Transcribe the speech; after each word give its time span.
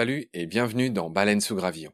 Salut 0.00 0.30
et 0.32 0.46
bienvenue 0.46 0.88
dans 0.88 1.10
Baleine 1.10 1.42
sous 1.42 1.54
gravillon. 1.54 1.92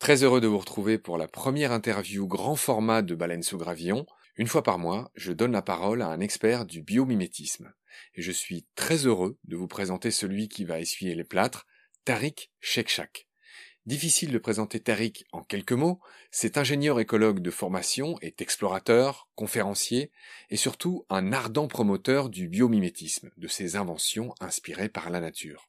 Très 0.00 0.24
heureux 0.24 0.40
de 0.40 0.48
vous 0.48 0.58
retrouver 0.58 0.98
pour 0.98 1.16
la 1.16 1.28
première 1.28 1.70
interview 1.70 2.26
grand 2.26 2.56
format 2.56 3.02
de 3.02 3.14
Baleine 3.14 3.44
sous 3.44 3.56
gravillon. 3.56 4.04
Une 4.34 4.48
fois 4.48 4.64
par 4.64 4.80
mois, 4.80 5.12
je 5.14 5.30
donne 5.30 5.52
la 5.52 5.62
parole 5.62 6.02
à 6.02 6.08
un 6.08 6.18
expert 6.18 6.66
du 6.66 6.82
biomimétisme. 6.82 7.72
Et 8.16 8.22
je 8.22 8.32
suis 8.32 8.66
très 8.74 9.06
heureux 9.06 9.38
de 9.44 9.54
vous 9.54 9.68
présenter 9.68 10.10
celui 10.10 10.48
qui 10.48 10.64
va 10.64 10.80
essuyer 10.80 11.14
les 11.14 11.22
plâtres, 11.22 11.68
Tariq 12.04 12.50
Shekshak. 12.58 13.28
Difficile 13.84 14.32
de 14.32 14.38
présenter 14.38 14.80
Tariq 14.80 15.24
en 15.30 15.44
quelques 15.44 15.70
mots, 15.70 16.00
cet 16.32 16.58
ingénieur 16.58 16.98
écologue 16.98 17.38
de 17.38 17.52
formation 17.52 18.18
est 18.22 18.42
explorateur, 18.42 19.28
conférencier 19.36 20.10
et 20.50 20.56
surtout 20.56 21.06
un 21.10 21.32
ardent 21.32 21.68
promoteur 21.68 22.28
du 22.28 22.48
biomimétisme, 22.48 23.30
de 23.36 23.46
ses 23.46 23.76
inventions 23.76 24.34
inspirées 24.40 24.88
par 24.88 25.10
la 25.10 25.20
nature. 25.20 25.68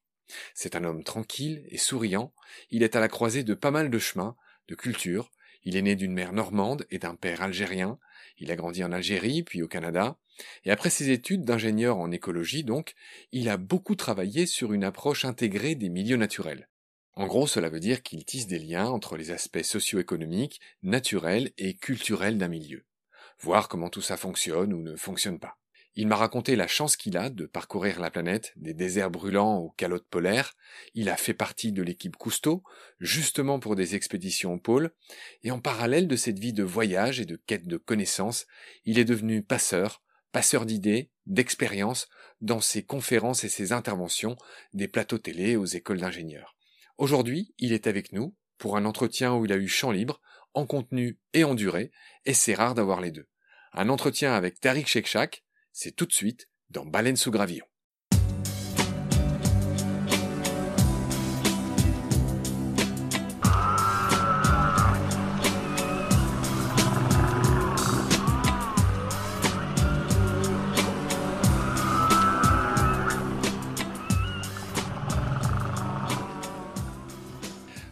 C'est 0.54 0.76
un 0.76 0.84
homme 0.84 1.04
tranquille 1.04 1.66
et 1.70 1.78
souriant, 1.78 2.34
il 2.70 2.84
est 2.84 2.96
à 2.96 3.00
la 3.00 3.08
croisée 3.08 3.44
de 3.44 3.54
pas 3.54 3.72
mal 3.72 3.90
de 3.90 4.00
chemins, 4.00 4.36
de 4.68 4.76
cultures, 4.76 5.32
il 5.64 5.76
est 5.76 5.82
né 5.82 5.96
d'une 5.96 6.14
mère 6.14 6.34
normande 6.34 6.86
et 6.92 7.00
d'un 7.00 7.16
père 7.16 7.42
algérien, 7.42 8.00
il 8.38 8.52
a 8.52 8.56
grandi 8.56 8.84
en 8.84 8.92
Algérie 8.92 9.44
puis 9.44 9.62
au 9.62 9.68
Canada, 9.68 10.18
et 10.64 10.72
après 10.72 10.90
ses 10.90 11.10
études 11.10 11.44
d'ingénieur 11.44 11.98
en 11.98 12.12
écologie 12.12 12.64
donc, 12.64 12.94
il 13.32 13.50
a 13.50 13.58
beaucoup 13.58 13.96
travaillé 13.96 14.46
sur 14.46 14.74
une 14.74 14.84
approche 14.84 15.26
intégrée 15.26 15.76
des 15.76 15.90
milieux 15.90 16.18
naturels. 16.18 16.70
En 17.14 17.26
gros, 17.26 17.48
cela 17.48 17.70
veut 17.70 17.80
dire 17.80 18.04
qu'il 18.04 18.26
tisse 18.26 18.46
des 18.46 18.60
liens 18.60 18.86
entre 18.86 19.18
les 19.18 19.32
aspects 19.32 19.64
socio-économiques, 19.64 20.62
naturels 20.84 21.52
et 21.58 21.74
culturels 21.74 22.38
d'un 22.38 22.48
milieu. 22.48 22.86
Voir 23.40 23.70
comment 23.70 23.90
tout 23.90 24.04
ça 24.04 24.18
fonctionne 24.18 24.72
ou 24.72 24.84
ne 24.84 24.96
fonctionne 24.96 25.40
pas. 25.40 25.58
Il 26.00 26.08
m'a 26.08 26.16
raconté 26.16 26.56
la 26.56 26.68
chance 26.68 26.96
qu'il 26.96 27.18
a 27.18 27.32
de 27.32 27.48
parcourir 27.48 28.00
la 28.00 28.12
planète, 28.12 28.54
des 28.56 28.76
déserts 28.76 29.10
brûlants 29.10 29.58
aux 29.58 29.72
calottes 29.72 30.08
polaires. 30.08 30.54
Il 30.94 31.10
a 31.10 31.18
fait 31.18 31.34
partie 31.34 31.72
de 31.72 31.82
l'équipe 31.82 32.16
Cousteau, 32.16 32.64
justement 33.00 33.60
pour 33.60 33.76
des 33.76 33.96
expéditions 33.96 34.54
au 34.54 34.60
pôle. 34.60 34.92
Et 35.42 35.50
en 35.50 35.60
parallèle 35.60 36.08
de 36.08 36.16
cette 36.16 36.38
vie 36.38 36.54
de 36.54 36.64
voyage 36.64 37.20
et 37.20 37.26
de 37.26 37.36
quête 37.36 37.66
de 37.68 37.78
connaissances, 37.78 38.46
il 38.86 39.00
est 39.00 39.06
devenu 39.06 39.42
passeur, 39.42 40.04
passeur 40.32 40.68
d'idées, 40.68 41.10
d'expériences, 41.26 42.10
dans 42.42 42.62
ses 42.62 42.84
conférences 42.84 43.44
et 43.44 43.50
ses 43.50 43.72
interventions 43.72 44.38
des 44.74 44.88
plateaux 44.88 45.18
télé 45.18 45.56
aux 45.56 45.66
écoles 45.66 46.02
d'ingénieurs. 46.02 46.56
Aujourd'hui, 47.00 47.56
il 47.58 47.74
est 47.74 47.88
avec 47.88 48.12
nous 48.12 48.36
pour 48.60 48.78
un 48.78 48.86
entretien 48.86 49.34
où 49.34 49.46
il 49.46 49.52
a 49.52 49.58
eu 49.58 49.68
champ 49.68 49.90
libre, 49.90 50.22
en 50.54 50.68
contenu 50.68 51.18
et 51.34 51.44
en 51.44 51.56
durée, 51.56 51.92
et 52.26 52.36
c'est 52.36 52.54
rare 52.54 52.76
d'avoir 52.76 53.02
les 53.02 53.10
deux. 53.10 53.28
Un 53.74 53.90
entretien 53.90 54.34
avec 54.34 54.60
Tariq 54.60 54.88
Shekshak, 54.88 55.44
c'est 55.80 55.96
tout 55.96 56.08
de 56.08 56.12
suite 56.12 56.50
dans 56.72 56.88
Baleine 56.88 57.16
sous 57.16 57.30
gravillon. 57.30 57.66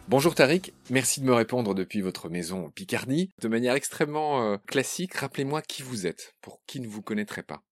Bonjour 0.08 0.34
Tariq, 0.34 0.72
merci 0.90 1.20
de 1.20 1.26
me 1.26 1.34
répondre 1.34 1.74
depuis 1.74 2.00
votre 2.00 2.28
maison 2.28 2.70
Picardie. 2.70 3.30
De 3.40 3.48
manière 3.48 3.74
extrêmement 3.74 4.42
euh, 4.42 4.56
classique, 4.66 5.14
rappelez-moi 5.14 5.62
qui 5.62 5.82
vous 5.82 6.06
êtes, 6.06 6.34
pour 6.40 6.62
qui 6.66 6.80
ne 6.80 6.88
vous 6.88 7.02
connaîtrait 7.02 7.42
pas. 7.42 7.65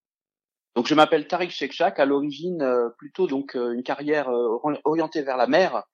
Donc 0.74 0.88
je 0.88 0.94
m'appelle 0.94 1.28
Tariq 1.28 1.50
Shekshak, 1.50 2.00
à 2.00 2.04
l'origine 2.04 2.60
euh, 2.62 2.88
plutôt 2.98 3.28
donc 3.28 3.54
euh, 3.54 3.72
une 3.72 3.84
carrière 3.84 4.28
euh, 4.28 4.58
orientée 4.84 5.22
vers 5.22 5.36
la 5.36 5.46
mer 5.46 5.84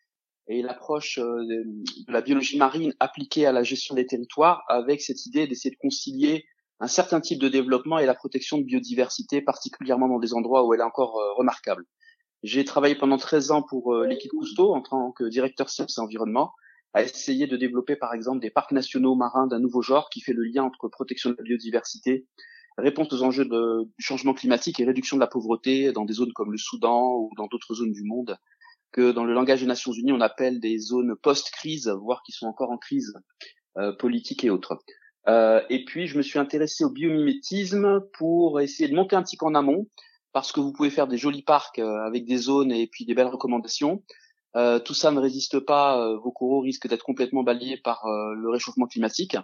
et 0.49 0.63
l'approche 0.63 1.19
de 1.19 2.11
la 2.11 2.23
biologie 2.23 2.59
marine 2.59 2.93
appliquée 2.99 3.47
à 3.47 3.53
la 3.53 3.63
gestion 3.63 3.95
des 3.95 4.07
territoires 4.07 4.65
avec 4.69 5.01
cette 5.01 5.27
idée 5.27 5.47
d'essayer 5.47 5.71
de 5.71 5.79
concilier 5.81 6.45
un 6.81 6.89
certain 6.89 7.21
type 7.21 7.39
de 7.39 7.49
développement 7.49 7.99
et 7.99 8.07
la 8.07 8.15
protection 8.15 8.59
de 8.59 8.65
biodiversité, 8.65 9.43
particulièrement 9.43 10.09
dans 10.09 10.19
des 10.19 10.35
endroits 10.35 10.67
où 10.67 10.75
elle 10.75 10.81
est 10.81 10.85
encore 10.85 11.13
remarquable. 11.37 11.85
J'ai 12.43 12.65
travaillé 12.65 12.97
pendant 12.97 13.19
13 13.19 13.53
ans 13.53 13.63
pour 13.63 13.95
l'équipe 13.95 14.33
Cousteau 14.33 14.75
en 14.75 14.81
tant 14.81 15.13
que 15.13 15.23
directeur 15.23 15.69
sciences 15.69 15.99
et 15.99 16.01
environnement, 16.01 16.53
à 16.95 17.03
essayer 17.03 17.47
de 17.47 17.57
développer 17.57 17.95
par 17.95 18.13
exemple 18.13 18.41
des 18.41 18.51
parcs 18.51 18.73
nationaux 18.73 19.15
marins 19.15 19.47
d'un 19.47 19.61
nouveau 19.61 19.83
genre 19.83 20.09
qui 20.11 20.21
fait 20.21 20.33
le 20.33 20.43
lien 20.43 20.65
entre 20.65 20.89
protection 20.89 21.31
de 21.31 21.37
la 21.39 21.45
biodiversité, 21.45 22.27
réponse 22.79 23.13
aux 23.13 23.23
enjeux 23.23 23.45
de, 23.45 23.89
changement 23.99 24.35
climatique 24.35 24.81
et 24.81 24.85
réduction 24.85 25.17
de 25.17 25.21
la 25.21 25.27
pauvreté 25.27 25.93
dans 25.93 26.05
des 26.05 26.15
zones 26.15 26.33
comme 26.33 26.53
le 26.53 26.59
Soudan 26.59 27.17
ou 27.17 27.31
dans 27.37 27.47
d'autres 27.47 27.75
zones 27.75 27.93
du 27.93 28.05
monde, 28.05 28.37
que 28.93 29.13
dans 29.13 29.25
le 29.25 29.35
langage 29.35 29.61
des 29.61 29.67
Nations 29.67 29.93
Unies, 29.93 30.13
on 30.13 30.21
appelle 30.21 30.61
des 30.61 30.79
zones 30.79 31.15
post-crise, 31.23 31.89
voire 31.89 32.23
qui 32.25 32.33
sont 32.33 32.47
encore 32.47 32.71
en 32.71 32.79
crise 32.79 33.13
euh, 33.79 33.93
politique 33.93 34.45
et 34.45 34.51
autres. 34.51 34.79
Euh, 35.29 35.63
et 35.69 35.85
puis, 35.85 36.07
je 36.07 36.17
me 36.17 36.23
suis 36.23 36.39
intéressé 36.39 36.85
au 36.85 36.91
biomimétisme 36.91 38.01
pour 38.15 38.61
essayer 38.61 38.89
de 38.89 38.95
monter 38.95 39.17
un 39.17 39.23
petit 39.23 39.37
en 39.41 39.55
amont, 39.55 39.87
parce 40.33 40.53
que 40.53 40.61
vous 40.61 40.73
pouvez 40.73 40.91
faire 40.91 41.09
des 41.09 41.19
jolis 41.19 41.43
parcs 41.43 41.79
euh, 41.79 42.07
avec 42.07 42.25
des 42.25 42.37
zones 42.37 42.73
et 42.73 42.87
puis 42.87 43.05
des 43.05 43.15
belles 43.15 43.27
recommandations. 43.27 44.03
Euh, 44.57 44.79
tout 44.79 44.95
ça 44.95 45.11
ne 45.13 45.21
résiste 45.21 45.61
pas, 45.61 46.01
euh, 46.01 46.17
vos 46.19 46.33
coraux 46.33 46.61
risquent 46.61 46.89
d'être 46.89 47.05
complètement 47.05 47.43
balayés 47.43 47.77
par 47.77 48.03
le 48.07 48.51
réchauffement 48.51 48.87
climatique. 48.87 49.37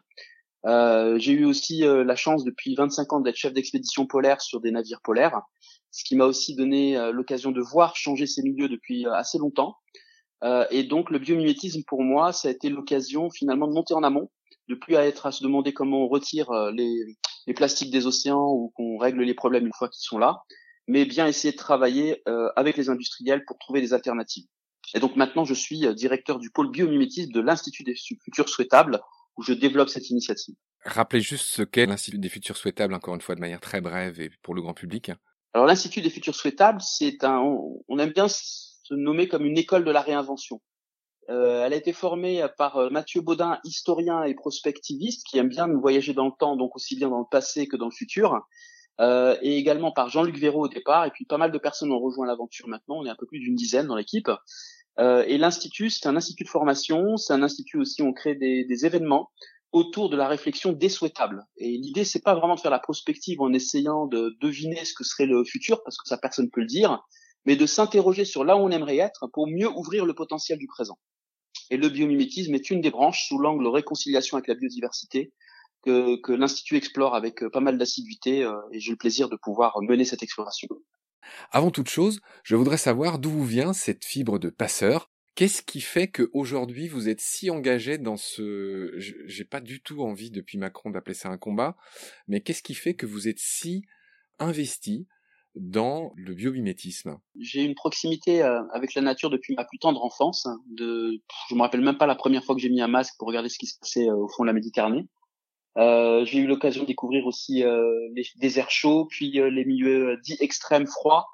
Euh, 0.66 1.16
j'ai 1.18 1.32
eu 1.32 1.44
aussi 1.44 1.84
euh, 1.84 2.02
la 2.02 2.16
chance 2.16 2.44
depuis 2.44 2.74
25 2.74 3.12
ans 3.12 3.20
d'être 3.20 3.36
chef 3.36 3.52
d'expédition 3.52 4.06
polaire 4.06 4.40
sur 4.40 4.60
des 4.60 4.72
navires 4.72 5.00
polaires, 5.02 5.40
ce 5.92 6.04
qui 6.04 6.16
m'a 6.16 6.24
aussi 6.24 6.56
donné 6.56 6.96
euh, 6.96 7.12
l'occasion 7.12 7.52
de 7.52 7.60
voir 7.60 7.94
changer 7.94 8.26
ces 8.26 8.42
milieux 8.42 8.68
depuis 8.68 9.06
assez 9.06 9.38
longtemps. 9.38 9.76
et 10.70 10.84
donc 10.84 11.10
le 11.10 11.18
biomimétisme 11.18 11.82
pour 11.86 12.02
moi, 12.02 12.32
ça 12.32 12.48
a 12.48 12.50
été 12.50 12.68
l'occasion 12.68 13.30
finalement 13.30 13.68
de 13.68 13.72
monter 13.72 13.94
en 13.94 14.02
amont, 14.02 14.30
de 14.68 14.74
plus 14.74 14.96
à 14.96 15.06
être 15.06 15.26
à 15.26 15.32
se 15.32 15.42
demander 15.42 15.72
comment 15.72 16.04
on 16.04 16.08
retire 16.08 16.52
les, 16.72 17.16
les 17.46 17.54
plastiques 17.54 17.90
des 17.90 18.06
océans 18.06 18.52
ou 18.52 18.72
qu'on 18.76 18.98
règle 18.98 19.22
les 19.22 19.34
problèmes 19.34 19.66
une 19.66 19.72
fois 19.72 19.88
qu'ils 19.88 20.04
sont 20.04 20.18
là, 20.18 20.42
mais 20.86 21.04
bien 21.04 21.26
essayer 21.26 21.52
de 21.52 21.58
travailler 21.58 22.22
avec 22.54 22.76
les 22.76 22.90
industriels 22.90 23.44
pour 23.46 23.58
trouver 23.58 23.80
des 23.80 23.92
alternatives. 23.94 24.46
Et 24.94 25.00
donc 25.00 25.16
maintenant, 25.16 25.44
je 25.44 25.54
suis 25.54 25.80
directeur 25.94 26.38
du 26.38 26.50
pôle 26.50 26.70
biomimétisme 26.70 27.32
de 27.32 27.40
l'Institut 27.40 27.82
des 27.82 27.96
futurs 27.96 28.48
souhaitables 28.48 29.00
où 29.36 29.42
je 29.42 29.52
développe 29.52 29.88
cette 29.88 30.10
initiative. 30.10 30.54
Rappelez 30.84 31.20
juste 31.20 31.46
ce 31.46 31.62
qu'est 31.62 31.86
l'Institut 31.86 32.18
des 32.18 32.28
futurs 32.28 32.56
souhaitables, 32.56 32.94
encore 32.94 33.14
une 33.14 33.20
fois 33.20 33.34
de 33.34 33.40
manière 33.40 33.60
très 33.60 33.80
brève 33.80 34.20
et 34.20 34.30
pour 34.42 34.54
le 34.54 34.62
grand 34.62 34.74
public. 34.74 35.10
Alors 35.52 35.66
l'Institut 35.66 36.00
des 36.00 36.10
futurs 36.10 36.34
souhaitables, 36.34 36.80
c'est 36.80 37.24
un, 37.24 37.40
on 37.40 37.98
aime 37.98 38.12
bien 38.12 38.28
se 38.28 38.94
nommer 38.94 39.28
comme 39.28 39.44
une 39.44 39.58
école 39.58 39.84
de 39.84 39.90
la 39.90 40.00
réinvention. 40.00 40.60
Euh, 41.28 41.64
elle 41.64 41.72
a 41.72 41.76
été 41.76 41.92
formée 41.92 42.46
par 42.56 42.76
euh, 42.76 42.90
Mathieu 42.90 43.20
Baudin, 43.20 43.58
historien 43.64 44.22
et 44.22 44.34
prospectiviste, 44.34 45.26
qui 45.26 45.38
aime 45.38 45.48
bien 45.48 45.66
nous 45.66 45.80
voyager 45.80 46.12
dans 46.12 46.26
le 46.26 46.32
temps, 46.38 46.56
donc 46.56 46.76
aussi 46.76 46.96
bien 46.96 47.08
dans 47.08 47.18
le 47.18 47.26
passé 47.28 47.66
que 47.66 47.76
dans 47.76 47.86
le 47.86 47.94
futur, 47.94 48.46
euh, 49.00 49.36
et 49.42 49.56
également 49.56 49.92
par 49.92 50.08
Jean-Luc 50.08 50.38
Véraud 50.38 50.64
au 50.64 50.68
départ, 50.68 51.04
et 51.04 51.10
puis 51.10 51.24
pas 51.24 51.36
mal 51.36 51.50
de 51.50 51.58
personnes 51.58 51.90
ont 51.90 51.98
rejoint 51.98 52.26
l'aventure 52.26 52.68
maintenant, 52.68 52.98
on 52.98 53.06
est 53.06 53.10
un 53.10 53.16
peu 53.16 53.26
plus 53.26 53.40
d'une 53.40 53.56
dizaine 53.56 53.86
dans 53.86 53.96
l'équipe. 53.96 54.30
Euh, 54.98 55.24
et 55.26 55.38
l'institut, 55.38 55.90
c'est 55.90 56.06
un 56.06 56.16
institut 56.16 56.44
de 56.44 56.48
formation, 56.48 57.16
c'est 57.16 57.32
un 57.32 57.42
institut 57.42 57.78
aussi 57.78 58.02
où 58.02 58.06
on 58.06 58.12
crée 58.12 58.34
des, 58.34 58.64
des 58.64 58.86
événements 58.86 59.30
autour 59.72 60.08
de 60.08 60.16
la 60.16 60.28
réflexion 60.28 60.72
désouhaitable. 60.72 61.44
Et 61.58 61.76
l'idée, 61.76 62.04
c'est 62.04 62.22
pas 62.22 62.34
vraiment 62.34 62.54
de 62.54 62.60
faire 62.60 62.70
la 62.70 62.78
prospective 62.78 63.40
en 63.40 63.52
essayant 63.52 64.06
de 64.06 64.36
deviner 64.40 64.84
ce 64.84 64.94
que 64.94 65.04
serait 65.04 65.26
le 65.26 65.44
futur, 65.44 65.82
parce 65.84 65.98
que 65.98 66.08
ça 66.08 66.16
personne 66.16 66.50
peut 66.50 66.62
le 66.62 66.66
dire, 66.66 67.04
mais 67.44 67.56
de 67.56 67.66
s'interroger 67.66 68.24
sur 68.24 68.44
là 68.44 68.56
où 68.56 68.60
on 68.60 68.70
aimerait 68.70 68.96
être 68.96 69.26
pour 69.32 69.46
mieux 69.46 69.68
ouvrir 69.68 70.06
le 70.06 70.14
potentiel 70.14 70.58
du 70.58 70.66
présent. 70.66 70.98
Et 71.70 71.76
le 71.76 71.88
biomimétisme 71.88 72.54
est 72.54 72.70
une 72.70 72.80
des 72.80 72.90
branches 72.90 73.26
sous 73.28 73.38
l'angle 73.38 73.66
réconciliation 73.66 74.36
avec 74.36 74.48
la 74.48 74.54
biodiversité 74.54 75.32
que, 75.82 76.16
que 76.20 76.32
l'Institut 76.32 76.76
explore 76.76 77.14
avec 77.14 77.46
pas 77.48 77.60
mal 77.60 77.76
d'assiduité 77.76 78.42
euh, 78.44 78.54
et 78.72 78.80
j'ai 78.80 78.92
le 78.92 78.96
plaisir 78.96 79.28
de 79.28 79.36
pouvoir 79.36 79.76
mener 79.82 80.04
cette 80.04 80.22
exploration. 80.22 80.68
Avant 81.50 81.70
toute 81.70 81.88
chose, 81.88 82.20
je 82.42 82.56
voudrais 82.56 82.76
savoir 82.76 83.18
d'où 83.18 83.30
vous 83.30 83.44
vient 83.44 83.72
cette 83.72 84.04
fibre 84.04 84.38
de 84.38 84.50
passeur. 84.50 85.10
Qu'est-ce 85.34 85.62
qui 85.62 85.82
fait 85.82 86.08
qu'aujourd'hui 86.08 86.88
vous 86.88 87.08
êtes 87.08 87.20
si 87.20 87.50
engagé 87.50 87.98
dans 87.98 88.16
ce... 88.16 88.94
J'ai 88.96 89.44
pas 89.44 89.60
du 89.60 89.82
tout 89.82 90.02
envie 90.02 90.30
depuis 90.30 90.56
Macron 90.56 90.90
d'appeler 90.90 91.14
ça 91.14 91.28
un 91.28 91.36
combat, 91.36 91.76
mais 92.26 92.40
qu'est-ce 92.40 92.62
qui 92.62 92.74
fait 92.74 92.94
que 92.94 93.04
vous 93.04 93.28
êtes 93.28 93.38
si 93.38 93.82
investi 94.38 95.06
dans 95.54 96.12
le 96.16 96.34
biomimétisme? 96.34 97.18
J'ai 97.38 97.64
une 97.64 97.74
proximité 97.74 98.42
euh, 98.42 98.62
avec 98.72 98.94
la 98.94 99.02
nature 99.02 99.30
depuis 99.30 99.54
ma 99.54 99.64
plus 99.64 99.78
tendre 99.78 100.02
enfance. 100.04 100.46
De, 100.68 101.22
je 101.50 101.54
me 101.54 101.60
rappelle 101.60 101.80
même 101.82 101.98
pas 101.98 102.06
la 102.06 102.14
première 102.14 102.44
fois 102.44 102.54
que 102.54 102.60
j'ai 102.60 102.70
mis 102.70 102.80
un 102.80 102.88
masque 102.88 103.14
pour 103.18 103.28
regarder 103.28 103.48
ce 103.48 103.58
qui 103.58 103.66
se 103.66 103.78
passait 103.78 104.08
euh, 104.08 104.16
au 104.16 104.28
fond 104.28 104.42
de 104.42 104.46
la 104.48 104.52
Méditerranée. 104.52 105.06
Euh, 105.78 106.24
j'ai 106.24 106.38
eu 106.38 106.46
l'occasion 106.46 106.82
de 106.82 106.86
découvrir 106.86 107.26
aussi 107.26 107.62
euh, 107.62 107.92
les 108.14 108.24
déserts 108.36 108.70
chauds, 108.70 109.06
puis 109.06 109.40
euh, 109.40 109.50
les 109.50 109.64
milieux 109.64 110.18
dits 110.22 110.38
extrêmes 110.40 110.86
froids. 110.86 111.26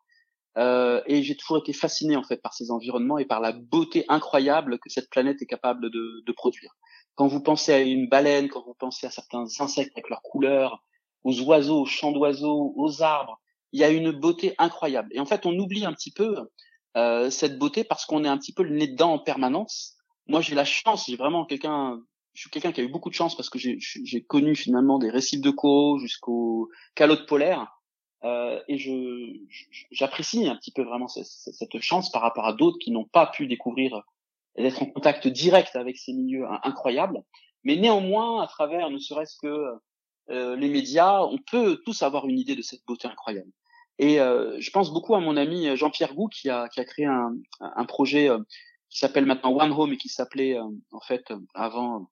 et 0.56 1.22
j'ai 1.22 1.36
toujours 1.36 1.58
été 1.58 1.72
fasciné 1.72 2.16
en 2.16 2.24
fait 2.24 2.42
par 2.42 2.52
ces 2.54 2.70
environnements 2.70 3.18
et 3.18 3.24
par 3.24 3.40
la 3.40 3.52
beauté 3.52 4.04
incroyable 4.08 4.78
que 4.78 4.90
cette 4.90 5.08
planète 5.10 5.40
est 5.40 5.46
capable 5.46 5.90
de, 5.90 6.22
de 6.26 6.32
produire. 6.32 6.72
Quand 7.14 7.26
vous 7.26 7.42
pensez 7.42 7.72
à 7.72 7.80
une 7.80 8.08
baleine, 8.08 8.48
quand 8.48 8.64
vous 8.64 8.74
pensez 8.74 9.06
à 9.06 9.10
certains 9.10 9.46
insectes 9.60 9.92
avec 9.96 10.08
leurs 10.08 10.22
couleurs, 10.22 10.82
aux 11.24 11.40
oiseaux, 11.42 11.82
aux 11.82 11.86
chants 11.86 12.12
d'oiseaux, 12.12 12.74
aux 12.76 13.02
arbres, 13.02 13.40
il 13.72 13.80
y 13.80 13.84
a 13.84 13.90
une 13.90 14.10
beauté 14.10 14.54
incroyable. 14.58 15.08
Et 15.12 15.20
en 15.20 15.26
fait, 15.26 15.46
on 15.46 15.58
oublie 15.58 15.84
un 15.84 15.92
petit 15.92 16.12
peu 16.12 16.36
euh, 16.96 17.30
cette 17.30 17.58
beauté 17.58 17.84
parce 17.84 18.04
qu'on 18.04 18.24
est 18.24 18.28
un 18.28 18.38
petit 18.38 18.52
peu 18.52 18.62
le 18.62 18.74
nez 18.76 18.86
dedans 18.86 19.14
en 19.14 19.18
permanence. 19.18 19.96
Moi, 20.26 20.40
j'ai 20.40 20.54
la 20.54 20.64
chance, 20.64 21.06
j'ai 21.08 21.16
vraiment 21.16 21.44
quelqu'un, 21.44 22.00
je 22.34 22.40
suis 22.40 22.50
quelqu'un 22.50 22.72
qui 22.72 22.80
a 22.80 22.84
eu 22.84 22.88
beaucoup 22.88 23.10
de 23.10 23.14
chance 23.14 23.36
parce 23.36 23.50
que 23.50 23.58
j'ai 23.58 24.24
connu 24.24 24.54
finalement 24.54 24.98
des 24.98 25.10
récifs 25.10 25.40
de 25.40 25.50
coraux 25.50 25.98
jusqu'aux 25.98 26.70
calottes 26.94 27.26
polaires. 27.26 27.66
Euh, 28.24 28.60
et 28.68 28.78
je 28.78 28.92
j'apprécie 29.90 30.46
un 30.46 30.54
petit 30.54 30.70
peu 30.70 30.82
vraiment 30.82 31.08
cette, 31.08 31.26
cette 31.26 31.80
chance 31.80 32.10
par 32.12 32.22
rapport 32.22 32.46
à 32.46 32.52
d'autres 32.52 32.78
qui 32.78 32.92
n'ont 32.92 33.04
pas 33.04 33.26
pu 33.26 33.48
découvrir 33.48 34.00
d'être 34.56 34.80
en 34.80 34.86
contact 34.86 35.26
direct 35.26 35.74
avec 35.74 35.98
ces 35.98 36.12
milieux 36.12 36.46
incroyables. 36.62 37.22
Mais 37.64 37.76
néanmoins, 37.76 38.42
à 38.42 38.46
travers 38.46 38.90
ne 38.90 38.98
serait-ce 38.98 39.36
que 39.42 39.72
euh, 40.30 40.56
les 40.56 40.68
médias, 40.68 41.20
on 41.22 41.38
peut 41.50 41.80
tous 41.84 42.02
avoir 42.02 42.28
une 42.28 42.38
idée 42.38 42.54
de 42.54 42.62
cette 42.62 42.84
beauté 42.86 43.08
incroyable. 43.08 43.50
Et 43.98 44.20
euh, 44.20 44.56
je 44.58 44.70
pense 44.70 44.92
beaucoup 44.92 45.14
à 45.14 45.20
mon 45.20 45.36
ami 45.36 45.76
Jean-Pierre 45.76 46.14
Gou 46.14 46.28
qui 46.28 46.48
a, 46.48 46.68
qui 46.68 46.80
a 46.80 46.84
créé 46.84 47.06
un, 47.06 47.34
un 47.60 47.84
projet 47.84 48.28
euh, 48.28 48.38
qui 48.88 48.98
s'appelle 48.98 49.26
maintenant 49.26 49.56
One 49.56 49.72
Home 49.72 49.92
et 49.92 49.96
qui 49.96 50.08
s'appelait 50.08 50.58
euh, 50.58 50.64
en 50.92 51.00
fait 51.00 51.32
avant, 51.54 52.10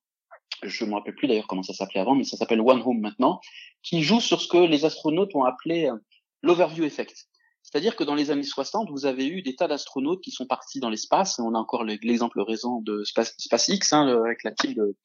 je 0.63 0.85
me 0.85 0.95
rappelle 0.95 1.15
plus 1.15 1.29
d'ailleurs 1.29 1.47
comment 1.47 1.63
ça 1.63 1.73
s'appelait 1.73 2.01
avant, 2.01 2.15
mais 2.15 2.25
ça 2.25 2.37
s'appelle 2.37 2.61
One 2.61 2.83
Home 2.85 3.01
maintenant, 3.01 3.41
qui 3.83 4.03
joue 4.03 4.21
sur 4.21 4.41
ce 4.41 4.49
que 4.49 4.59
les 4.59 4.85
astronautes 4.85 5.35
ont 5.35 5.45
appelé 5.45 5.91
l'overview 6.43 6.85
effect. 6.85 7.29
C'est-à-dire 7.63 7.95
que 7.95 8.05
dans 8.05 8.15
les 8.15 8.31
années 8.31 8.43
60, 8.43 8.91
vous 8.91 9.07
avez 9.07 9.27
eu 9.27 9.43
des 9.43 9.55
tas 9.55 9.69
d'astronautes 9.69 10.23
qui 10.23 10.31
sont 10.31 10.47
partis 10.47 10.81
dans 10.81 10.89
l'espace. 10.89 11.39
On 11.39 11.55
a 11.55 11.59
encore 11.59 11.85
l'exemple 11.85 12.41
récent 12.41 12.81
de 12.81 13.05
SpaceX, 13.05 13.93
hein, 13.93 14.09
avec 14.25 14.43
la 14.45 14.53
team 14.53 14.75
de, 14.75 14.97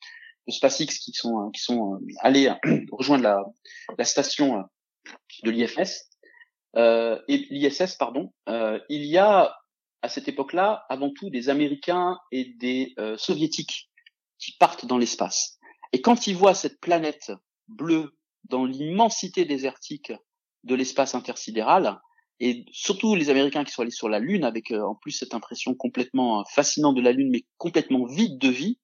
SpaceX 0.47 0.99
qui 0.99 1.11
sont 1.11 1.51
sont 1.55 1.99
allés 2.19 2.51
rejoindre 2.91 3.23
la, 3.97 4.05
station 4.05 4.63
de 5.43 5.51
l'IFS 5.51 6.09
euh, 6.75 7.19
et 7.27 7.37
l'ISS, 7.49 7.95
pardon, 7.95 8.33
euh, 8.49 8.79
il 8.89 9.05
y 9.05 9.17
a 9.17 9.55
à 10.01 10.09
cette 10.09 10.27
époque-là 10.27 10.85
avant 10.89 11.11
tout 11.11 11.29
des 11.29 11.49
Américains 11.49 12.19
et 12.31 12.53
des 12.59 12.93
euh, 12.99 13.17
Soviétiques 13.17 13.89
qui 14.39 14.53
partent 14.59 14.85
dans 14.85 14.97
l'espace. 14.97 15.59
Et 15.93 16.01
quand 16.01 16.27
ils 16.27 16.35
voient 16.35 16.55
cette 16.55 16.79
planète 16.79 17.31
bleue 17.67 18.17
dans 18.45 18.65
l'immensité 18.65 19.45
désertique 19.45 20.13
de 20.63 20.75
l'espace 20.75 21.15
intersidéral, 21.15 21.99
et 22.39 22.65
surtout 22.71 23.15
les 23.15 23.29
Américains 23.29 23.63
qui 23.63 23.71
sont 23.71 23.81
allés 23.81 23.91
sur 23.91 24.09
la 24.09 24.19
Lune 24.19 24.43
avec 24.43 24.71
euh, 24.71 24.81
en 24.81 24.95
plus 24.95 25.11
cette 25.11 25.33
impression 25.33 25.73
complètement 25.73 26.43
fascinante 26.45 26.95
de 26.95 27.01
la 27.01 27.11
Lune, 27.11 27.29
mais 27.31 27.45
complètement 27.57 28.05
vide 28.05 28.37
de 28.37 28.49
vie, 28.49 28.79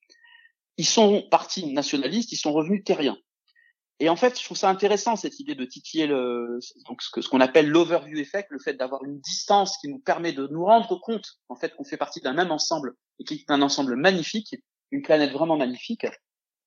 ils 0.78 0.86
sont 0.86 1.28
partis 1.30 1.72
nationalistes, 1.74 2.32
ils 2.32 2.38
sont 2.38 2.54
revenus 2.54 2.84
terriens. 2.86 3.18
Et 4.00 4.10
en 4.10 4.16
fait, 4.16 4.40
je 4.40 4.44
trouve 4.44 4.58
ça 4.58 4.70
intéressant 4.70 5.16
cette 5.16 5.40
idée 5.40 5.54
de 5.54 5.64
titiller 5.64 6.08
le, 6.08 6.58
donc 6.88 7.04
ce 7.04 7.30
qu'on 7.30 7.40
appelle 7.40 7.70
l'overview 7.70 8.18
effect, 8.18 8.48
le 8.50 8.58
fait 8.58 8.74
d'avoir 8.74 9.04
une 9.04 9.20
distance 9.20 9.78
qui 9.78 9.90
nous 9.90 10.00
permet 10.00 10.34
de 10.34 10.48
nous 10.48 10.66
rendre 10.66 11.00
compte 11.00 11.38
en 11.50 11.56
fait 11.56 11.76
qu'on 11.76 11.84
fait 11.84 11.98
partie 11.98 12.20
d'un 12.20 12.34
même 12.34 12.52
ensemble 12.52 12.96
et 13.20 13.26
qui 13.26 13.36
est 13.36 13.52
un 13.52 13.62
ensemble 13.62 13.96
magnifique, 13.96 14.56
une 14.92 15.02
planète 15.02 15.32
vraiment 15.32 15.58
magnifique. 15.58 16.06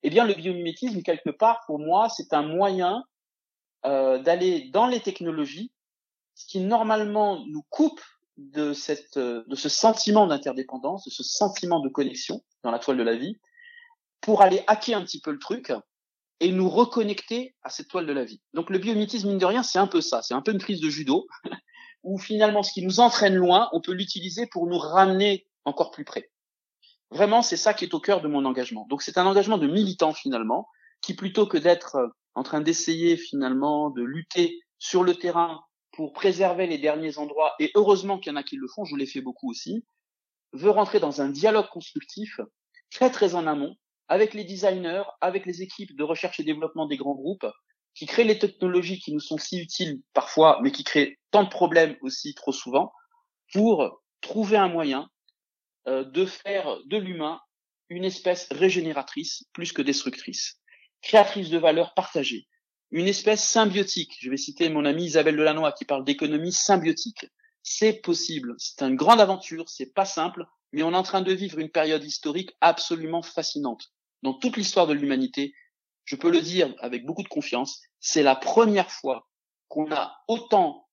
Eh 0.02 0.10
bien, 0.10 0.26
le 0.26 0.34
biomimétisme 0.34 1.02
quelque 1.02 1.30
part 1.30 1.62
pour 1.66 1.78
moi, 1.78 2.08
c'est 2.08 2.32
un 2.32 2.42
moyen 2.42 3.04
euh, 3.86 4.18
d'aller 4.18 4.70
dans 4.72 4.86
les 4.86 5.00
technologies, 5.00 5.72
ce 6.34 6.46
qui 6.46 6.60
normalement 6.60 7.44
nous 7.46 7.62
coupe 7.70 8.00
de 8.36 8.72
cette, 8.72 9.18
de 9.18 9.54
ce 9.54 9.68
sentiment 9.68 10.26
d'interdépendance, 10.26 11.04
de 11.04 11.10
ce 11.10 11.22
sentiment 11.22 11.80
de 11.80 11.88
connexion 11.88 12.42
dans 12.62 12.70
la 12.70 12.78
toile 12.78 12.96
de 12.96 13.02
la 13.02 13.16
vie, 13.16 13.38
pour 14.20 14.42
aller 14.42 14.62
hacker 14.66 14.98
un 14.98 15.04
petit 15.04 15.20
peu 15.20 15.30
le 15.30 15.38
truc 15.38 15.72
et 16.40 16.50
nous 16.50 16.68
reconnecter 16.68 17.54
à 17.62 17.70
cette 17.70 17.88
toile 17.88 18.06
de 18.06 18.12
la 18.12 18.24
vie. 18.24 18.40
Donc 18.54 18.70
le 18.70 18.78
biomimétisme, 18.78 19.28
mine 19.28 19.38
de 19.38 19.46
rien, 19.46 19.62
c'est 19.62 19.78
un 19.78 19.86
peu 19.86 20.00
ça, 20.00 20.22
c'est 20.22 20.34
un 20.34 20.42
peu 20.42 20.52
une 20.52 20.58
prise 20.58 20.80
de 20.80 20.90
judo, 20.90 21.26
où 22.02 22.18
finalement 22.18 22.62
ce 22.62 22.72
qui 22.72 22.84
nous 22.84 23.00
entraîne 23.00 23.34
loin, 23.34 23.68
on 23.72 23.80
peut 23.80 23.92
l'utiliser 23.92 24.46
pour 24.46 24.66
nous 24.66 24.78
ramener 24.78 25.46
encore 25.64 25.90
plus 25.90 26.04
près. 26.04 26.30
Vraiment, 27.14 27.42
c'est 27.42 27.56
ça 27.56 27.74
qui 27.74 27.84
est 27.84 27.94
au 27.94 28.00
cœur 28.00 28.22
de 28.22 28.26
mon 28.26 28.44
engagement. 28.44 28.88
Donc 28.90 29.02
c'est 29.02 29.18
un 29.18 29.26
engagement 29.26 29.56
de 29.56 29.68
militant 29.68 30.12
finalement, 30.12 30.66
qui 31.00 31.14
plutôt 31.14 31.46
que 31.46 31.56
d'être 31.56 31.94
euh, 31.94 32.08
en 32.34 32.42
train 32.42 32.60
d'essayer 32.60 33.16
finalement 33.16 33.90
de 33.90 34.02
lutter 34.02 34.58
sur 34.80 35.04
le 35.04 35.14
terrain 35.14 35.60
pour 35.92 36.12
préserver 36.12 36.66
les 36.66 36.76
derniers 36.76 37.18
endroits, 37.18 37.54
et 37.60 37.70
heureusement 37.76 38.18
qu'il 38.18 38.32
y 38.32 38.34
en 38.34 38.36
a 38.36 38.42
qui 38.42 38.56
le 38.56 38.66
font, 38.66 38.84
je 38.84 38.96
l'ai 38.96 39.06
fait 39.06 39.20
beaucoup 39.20 39.48
aussi, 39.48 39.84
veut 40.54 40.70
rentrer 40.70 40.98
dans 40.98 41.20
un 41.20 41.28
dialogue 41.28 41.68
constructif 41.68 42.40
très 42.90 43.10
très 43.10 43.36
en 43.36 43.46
amont 43.46 43.76
avec 44.08 44.34
les 44.34 44.42
designers, 44.42 45.04
avec 45.20 45.46
les 45.46 45.62
équipes 45.62 45.96
de 45.96 46.02
recherche 46.02 46.40
et 46.40 46.44
développement 46.44 46.86
des 46.86 46.96
grands 46.96 47.14
groupes, 47.14 47.46
qui 47.94 48.06
créent 48.06 48.24
les 48.24 48.40
technologies 48.40 48.98
qui 48.98 49.12
nous 49.12 49.20
sont 49.20 49.38
si 49.38 49.60
utiles 49.60 50.00
parfois, 50.14 50.58
mais 50.64 50.72
qui 50.72 50.82
créent 50.82 51.16
tant 51.30 51.44
de 51.44 51.48
problèmes 51.48 51.96
aussi 52.00 52.34
trop 52.34 52.50
souvent, 52.50 52.92
pour 53.52 54.02
trouver 54.20 54.56
un 54.56 54.68
moyen 54.68 55.08
euh, 55.86 56.04
de 56.04 56.24
faire 56.26 56.78
de 56.86 56.96
l'humain 56.96 57.40
une 57.88 58.04
espèce 58.04 58.48
régénératrice 58.50 59.44
plus 59.52 59.72
que 59.72 59.82
destructrice, 59.82 60.60
créatrice 61.02 61.50
de 61.50 61.58
valeurs 61.58 61.94
partagées, 61.94 62.48
une 62.90 63.08
espèce 63.08 63.44
symbiotique. 63.44 64.16
Je 64.20 64.30
vais 64.30 64.36
citer 64.36 64.68
mon 64.68 64.84
amie 64.84 65.04
Isabelle 65.04 65.36
Delannoy 65.36 65.72
qui 65.72 65.84
parle 65.84 66.04
d'économie 66.04 66.52
symbiotique. 66.52 67.26
C'est 67.62 67.94
possible, 67.94 68.54
c'est 68.58 68.82
une 68.82 68.96
grande 68.96 69.20
aventure, 69.20 69.68
c'est 69.68 69.92
pas 69.92 70.04
simple, 70.04 70.44
mais 70.72 70.82
on 70.82 70.92
est 70.92 70.96
en 70.96 71.02
train 71.02 71.22
de 71.22 71.32
vivre 71.32 71.58
une 71.58 71.70
période 71.70 72.04
historique 72.04 72.52
absolument 72.60 73.22
fascinante. 73.22 73.92
Dans 74.22 74.34
toute 74.34 74.56
l'histoire 74.56 74.86
de 74.86 74.94
l'humanité, 74.94 75.54
je 76.04 76.16
peux 76.16 76.30
le 76.30 76.40
dire 76.40 76.74
avec 76.78 77.04
beaucoup 77.04 77.22
de 77.22 77.28
confiance, 77.28 77.80
c'est 78.00 78.22
la 78.22 78.36
première 78.36 78.90
fois 78.90 79.28
qu'on 79.68 79.90
a 79.92 80.16
autant 80.28 80.83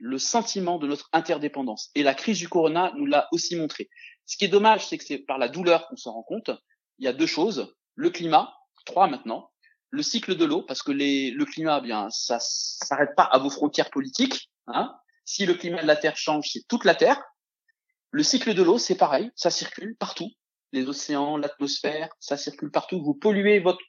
le 0.00 0.18
sentiment 0.18 0.78
de 0.78 0.86
notre 0.86 1.08
interdépendance. 1.12 1.90
Et 1.94 2.02
la 2.02 2.14
crise 2.14 2.38
du 2.38 2.48
corona 2.48 2.92
nous 2.96 3.06
l'a 3.06 3.28
aussi 3.32 3.54
montré. 3.54 3.88
Ce 4.26 4.36
qui 4.36 4.46
est 4.46 4.48
dommage, 4.48 4.86
c'est 4.86 4.98
que 4.98 5.04
c'est 5.04 5.18
par 5.18 5.38
la 5.38 5.48
douleur 5.48 5.86
qu'on 5.86 5.96
s'en 5.96 6.12
rend 6.12 6.22
compte. 6.22 6.50
Il 6.98 7.04
y 7.04 7.08
a 7.08 7.12
deux 7.12 7.26
choses. 7.26 7.74
Le 7.94 8.10
climat, 8.10 8.52
trois 8.86 9.06
maintenant. 9.06 9.50
Le 9.90 10.02
cycle 10.02 10.36
de 10.36 10.44
l'eau, 10.44 10.62
parce 10.62 10.82
que 10.82 10.92
le 10.92 11.44
climat, 11.44 11.78
eh 11.82 11.86
bien, 11.86 12.08
ça 12.10 12.38
s'arrête 12.40 13.14
pas 13.16 13.24
à 13.24 13.38
vos 13.38 13.50
frontières 13.50 13.90
politiques. 13.90 14.50
Hein. 14.68 14.94
Si 15.24 15.46
le 15.46 15.54
climat 15.54 15.82
de 15.82 15.86
la 15.86 15.96
Terre 15.96 16.16
change, 16.16 16.48
c'est 16.52 16.66
toute 16.68 16.84
la 16.84 16.94
Terre. 16.94 17.22
Le 18.10 18.22
cycle 18.22 18.54
de 18.54 18.62
l'eau, 18.62 18.78
c'est 18.78 18.96
pareil, 18.96 19.30
ça 19.34 19.50
circule 19.50 19.96
partout. 19.96 20.30
Les 20.72 20.86
océans, 20.88 21.36
l'atmosphère, 21.36 22.08
ça 22.20 22.36
circule 22.36 22.70
partout. 22.70 23.02
Vous 23.02 23.14
polluez 23.14 23.58
votre, 23.58 23.80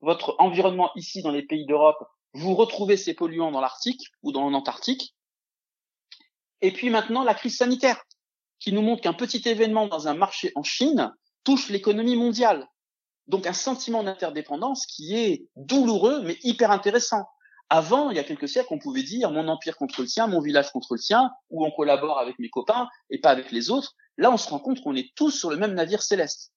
votre 0.00 0.36
environnement 0.38 0.90
ici 0.94 1.22
dans 1.22 1.30
les 1.30 1.42
pays 1.42 1.66
d'Europe, 1.66 2.06
vous 2.34 2.54
retrouvez 2.54 2.98
ces 2.98 3.14
polluants 3.14 3.50
dans 3.50 3.60
l'Arctique 3.60 4.02
ou 4.22 4.30
dans 4.30 4.50
l'Antarctique. 4.50 5.15
Et 6.60 6.72
puis 6.72 6.90
maintenant, 6.90 7.24
la 7.24 7.34
crise 7.34 7.56
sanitaire, 7.56 8.02
qui 8.58 8.72
nous 8.72 8.82
montre 8.82 9.02
qu'un 9.02 9.12
petit 9.12 9.42
événement 9.48 9.86
dans 9.86 10.08
un 10.08 10.14
marché 10.14 10.52
en 10.54 10.62
Chine 10.62 11.12
touche 11.44 11.68
l'économie 11.68 12.16
mondiale. 12.16 12.66
Donc 13.26 13.46
un 13.46 13.52
sentiment 13.52 14.02
d'interdépendance 14.02 14.86
qui 14.86 15.16
est 15.16 15.46
douloureux 15.56 16.22
mais 16.22 16.38
hyper 16.42 16.70
intéressant. 16.70 17.24
Avant, 17.68 18.10
il 18.10 18.16
y 18.16 18.20
a 18.20 18.24
quelques 18.24 18.48
siècles, 18.48 18.68
on 18.70 18.78
pouvait 18.78 19.02
dire 19.02 19.32
mon 19.32 19.48
empire 19.48 19.76
contre 19.76 20.00
le 20.00 20.06
sien, 20.06 20.28
mon 20.28 20.40
village 20.40 20.70
contre 20.70 20.94
le 20.94 21.00
sien, 21.00 21.30
ou 21.50 21.66
on 21.66 21.70
collabore 21.72 22.20
avec 22.20 22.38
mes 22.38 22.48
copains 22.48 22.88
et 23.10 23.18
pas 23.18 23.30
avec 23.30 23.50
les 23.50 23.70
autres. 23.70 23.94
Là, 24.16 24.30
on 24.30 24.36
se 24.36 24.48
rend 24.48 24.60
compte 24.60 24.80
qu'on 24.82 24.94
est 24.94 25.12
tous 25.16 25.32
sur 25.32 25.50
le 25.50 25.56
même 25.56 25.74
navire 25.74 26.02
céleste, 26.02 26.52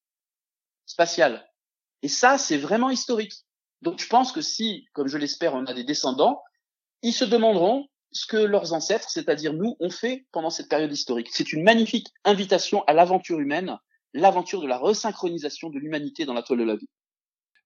spatial. 0.86 1.50
Et 2.04 2.08
ça, 2.08 2.38
c'est 2.38 2.58
vraiment 2.58 2.92
historique. 2.92 3.34
Donc, 3.82 4.00
je 4.00 4.08
pense 4.08 4.32
que 4.32 4.42
si, 4.42 4.88
comme 4.94 5.08
je 5.08 5.18
l'espère, 5.18 5.56
on 5.56 5.66
a 5.66 5.74
des 5.74 5.84
descendants, 5.84 6.44
ils 7.02 7.14
se 7.14 7.26
demanderont 7.26 7.88
ce 8.12 8.26
que 8.26 8.38
leurs 8.38 8.74
ancêtres, 8.74 9.10
c'est-à-dire 9.10 9.54
nous, 9.54 9.76
ont 9.80 9.90
fait 9.90 10.26
pendant 10.32 10.50
cette 10.50 10.70
période 10.70 10.92
historique. 10.92 11.30
C'est 11.32 11.54
une 11.54 11.64
magnifique 11.64 12.08
invitation 12.26 12.84
à 12.86 12.94
l'aventure 12.94 13.40
humaine, 13.40 13.78
l'aventure 14.14 14.62
de 14.62 14.68
la 14.68 14.78
resynchronisation 14.78 15.70
de 15.70 15.80
l'humanité 15.80 16.26
dans 16.26 16.34
la 16.34 16.44
toile 16.44 16.60
de 16.60 16.64
la 16.64 16.76
vie. 16.76 16.90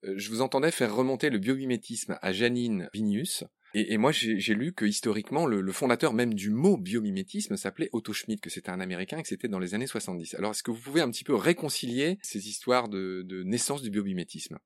Euh, 0.06 0.14
je 0.18 0.30
vous 0.30 0.42
entendais 0.42 0.72
faire 0.72 0.94
remonter 0.94 1.30
le 1.30 1.40
biomimétisme 1.40 2.18
à 2.22 2.34
Janine 2.34 2.90
Vinius. 2.94 3.44
Et, 3.76 3.98
moi, 3.98 4.12
j'ai 4.12 4.54
lu 4.54 4.72
que 4.72 4.86
historiquement, 4.86 5.48
le, 5.48 5.72
fondateur 5.72 6.14
même 6.14 6.36
du 6.36 6.52
mot 6.52 6.78
biomimétisme 6.78 7.58
s'appelait 7.58 7.90
Otto 7.92 8.14
Schmidt, 8.14 8.40
que 8.40 8.52
c'était 8.52 8.70
un 8.70 8.80
Américain 8.80 9.18
et 9.18 9.24
que 9.24 9.28
c'était 9.28 9.48
dans 9.48 9.58
les 9.58 9.74
années 9.74 9.88
70. 9.88 10.36
Alors, 10.36 10.52
est-ce 10.52 10.62
que 10.62 10.70
vous 10.70 10.80
pouvez 10.80 11.02
un 11.02 11.10
petit 11.10 11.24
peu 11.24 11.34
réconcilier 11.34 12.20
ces 12.22 12.48
histoires 12.48 12.88
de, 12.88 13.26
naissance 13.44 13.82
du 13.82 13.90
biomimétisme? 13.90 14.60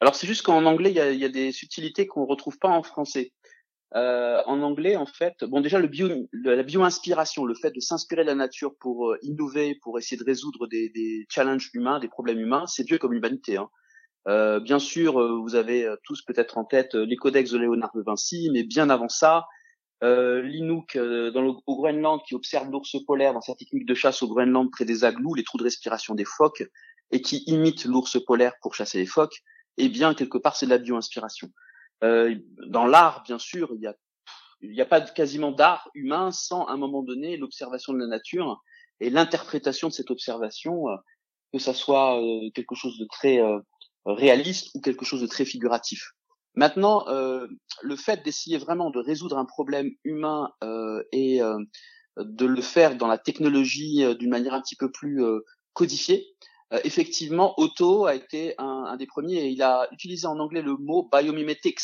Alors, 0.00 0.14
c'est 0.14 0.26
juste 0.26 0.40
qu'en 0.40 0.64
anglais, 0.64 0.90
il 0.90 0.96
y 0.96 1.24
a, 1.24 1.28
des 1.28 1.52
subtilités 1.52 2.06
qu'on 2.06 2.24
retrouve 2.24 2.58
pas 2.58 2.70
en 2.70 2.82
français. 2.82 3.34
Euh, 3.94 4.42
en 4.46 4.62
anglais, 4.62 4.96
en 4.96 5.06
fait, 5.06 5.44
bon, 5.44 5.60
déjà 5.60 5.78
le 5.78 5.86
bio, 5.86 6.08
la 6.32 6.62
bio-inspiration, 6.62 7.44
le 7.44 7.54
fait 7.54 7.70
de 7.70 7.80
s'inspirer 7.80 8.22
de 8.22 8.26
la 8.26 8.34
nature 8.34 8.74
pour 8.80 9.10
euh, 9.10 9.18
innover, 9.22 9.78
pour 9.82 9.98
essayer 9.98 10.16
de 10.16 10.24
résoudre 10.24 10.66
des, 10.66 10.88
des 10.88 11.24
challenges 11.30 11.70
humains, 11.72 12.00
des 12.00 12.08
problèmes 12.08 12.40
humains, 12.40 12.66
c'est 12.66 12.86
vieux 12.86 12.98
comme 12.98 13.12
l'humanité. 13.12 13.56
Hein. 13.56 13.68
Euh, 14.28 14.58
bien 14.58 14.78
sûr, 14.78 15.20
euh, 15.20 15.38
vous 15.40 15.54
avez 15.54 15.84
euh, 15.84 15.96
tous 16.02 16.22
peut-être 16.22 16.58
en 16.58 16.64
tête 16.64 16.94
les 16.94 17.16
codex 17.16 17.50
de 17.50 17.58
Léonard 17.58 17.92
de 17.94 18.02
Vinci, 18.02 18.50
mais 18.52 18.64
bien 18.64 18.90
avant 18.90 19.08
ça, 19.08 19.44
l'Inuk 20.02 20.94
dans 20.96 21.40
le, 21.40 21.52
au 21.66 21.76
Groenland 21.76 22.20
qui 22.26 22.34
observe 22.34 22.70
l'ours 22.70 22.96
polaire 23.06 23.32
dans 23.32 23.40
sa 23.40 23.54
technique 23.54 23.86
de 23.86 23.94
chasse 23.94 24.22
au 24.22 24.28
Groenland 24.28 24.70
près 24.70 24.84
des 24.84 25.04
aglous, 25.04 25.34
les 25.34 25.42
trous 25.42 25.56
de 25.56 25.62
respiration 25.62 26.14
des 26.14 26.26
phoques, 26.26 26.64
et 27.12 27.22
qui 27.22 27.44
imite 27.46 27.86
l'ours 27.86 28.22
polaire 28.26 28.52
pour 28.60 28.74
chasser 28.74 28.98
les 28.98 29.06
phoques, 29.06 29.42
eh 29.78 29.88
bien 29.88 30.12
quelque 30.12 30.36
part 30.36 30.54
c'est 30.54 30.66
de 30.66 30.70
la 30.70 30.78
bio-inspiration. 30.78 31.48
Euh, 32.04 32.34
dans 32.68 32.86
l'art, 32.86 33.22
bien 33.24 33.38
sûr, 33.38 33.70
il 33.74 33.82
y 33.82 33.86
a 33.86 33.94
il 34.62 34.70
n'y 34.70 34.80
a 34.80 34.86
pas 34.86 35.02
quasiment 35.02 35.52
d'art 35.52 35.90
humain 35.94 36.30
sans 36.32 36.64
à 36.64 36.72
un 36.72 36.76
moment 36.78 37.02
donné 37.02 37.36
l'observation 37.36 37.92
de 37.92 37.98
la 37.98 38.06
nature 38.06 38.62
et 39.00 39.10
l'interprétation 39.10 39.88
de 39.88 39.92
cette 39.92 40.10
observation, 40.10 40.86
que 41.52 41.58
ça 41.58 41.74
soit 41.74 42.18
quelque 42.54 42.74
chose 42.74 42.98
de 42.98 43.04
très 43.04 43.38
réaliste 44.06 44.70
ou 44.74 44.80
quelque 44.80 45.04
chose 45.04 45.20
de 45.20 45.26
très 45.26 45.44
figuratif. 45.44 46.14
Maintenant, 46.56 47.06
euh, 47.08 47.46
le 47.82 47.96
fait 47.96 48.24
d'essayer 48.24 48.56
vraiment 48.56 48.90
de 48.90 48.98
résoudre 48.98 49.36
un 49.36 49.44
problème 49.44 49.90
humain 50.04 50.50
euh, 50.64 51.02
et 51.12 51.42
euh, 51.42 51.58
de 52.16 52.46
le 52.46 52.62
faire 52.62 52.96
dans 52.96 53.06
la 53.06 53.18
technologie 53.18 54.02
d'une 54.16 54.30
manière 54.30 54.54
un 54.54 54.62
petit 54.62 54.76
peu 54.76 54.90
plus 54.90 55.22
codifiée, 55.74 56.26
effectivement, 56.84 57.54
Otto 57.58 58.06
a 58.06 58.14
été 58.14 58.54
un, 58.58 58.84
un, 58.88 58.96
des 58.96 59.06
premiers 59.06 59.36
et 59.36 59.48
il 59.48 59.62
a 59.62 59.88
utilisé 59.92 60.26
en 60.26 60.38
anglais 60.38 60.62
le 60.62 60.76
mot 60.76 61.08
biomimetics. 61.12 61.80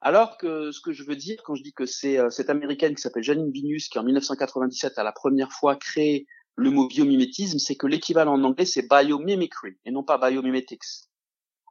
Alors 0.00 0.36
que 0.36 0.70
ce 0.70 0.80
que 0.80 0.92
je 0.92 1.02
veux 1.02 1.16
dire 1.16 1.40
quand 1.44 1.54
je 1.54 1.62
dis 1.62 1.72
que 1.72 1.86
c'est 1.86 2.18
cette 2.30 2.50
américaine 2.50 2.94
qui 2.94 3.00
s'appelle 3.00 3.22
Janine 3.22 3.50
Vinus 3.50 3.88
qui 3.88 3.98
en 3.98 4.04
1997 4.04 4.98
a 4.98 5.02
la 5.02 5.12
première 5.12 5.50
fois 5.50 5.76
créé 5.76 6.26
le 6.56 6.70
mot 6.70 6.86
biomimétisme, 6.86 7.58
c'est 7.58 7.74
que 7.74 7.86
l'équivalent 7.86 8.34
en 8.34 8.44
anglais 8.44 8.66
c'est 8.66 8.86
biomimicry 8.88 9.78
et 9.84 9.90
non 9.90 10.04
pas 10.04 10.18
biomimetics. 10.18 11.08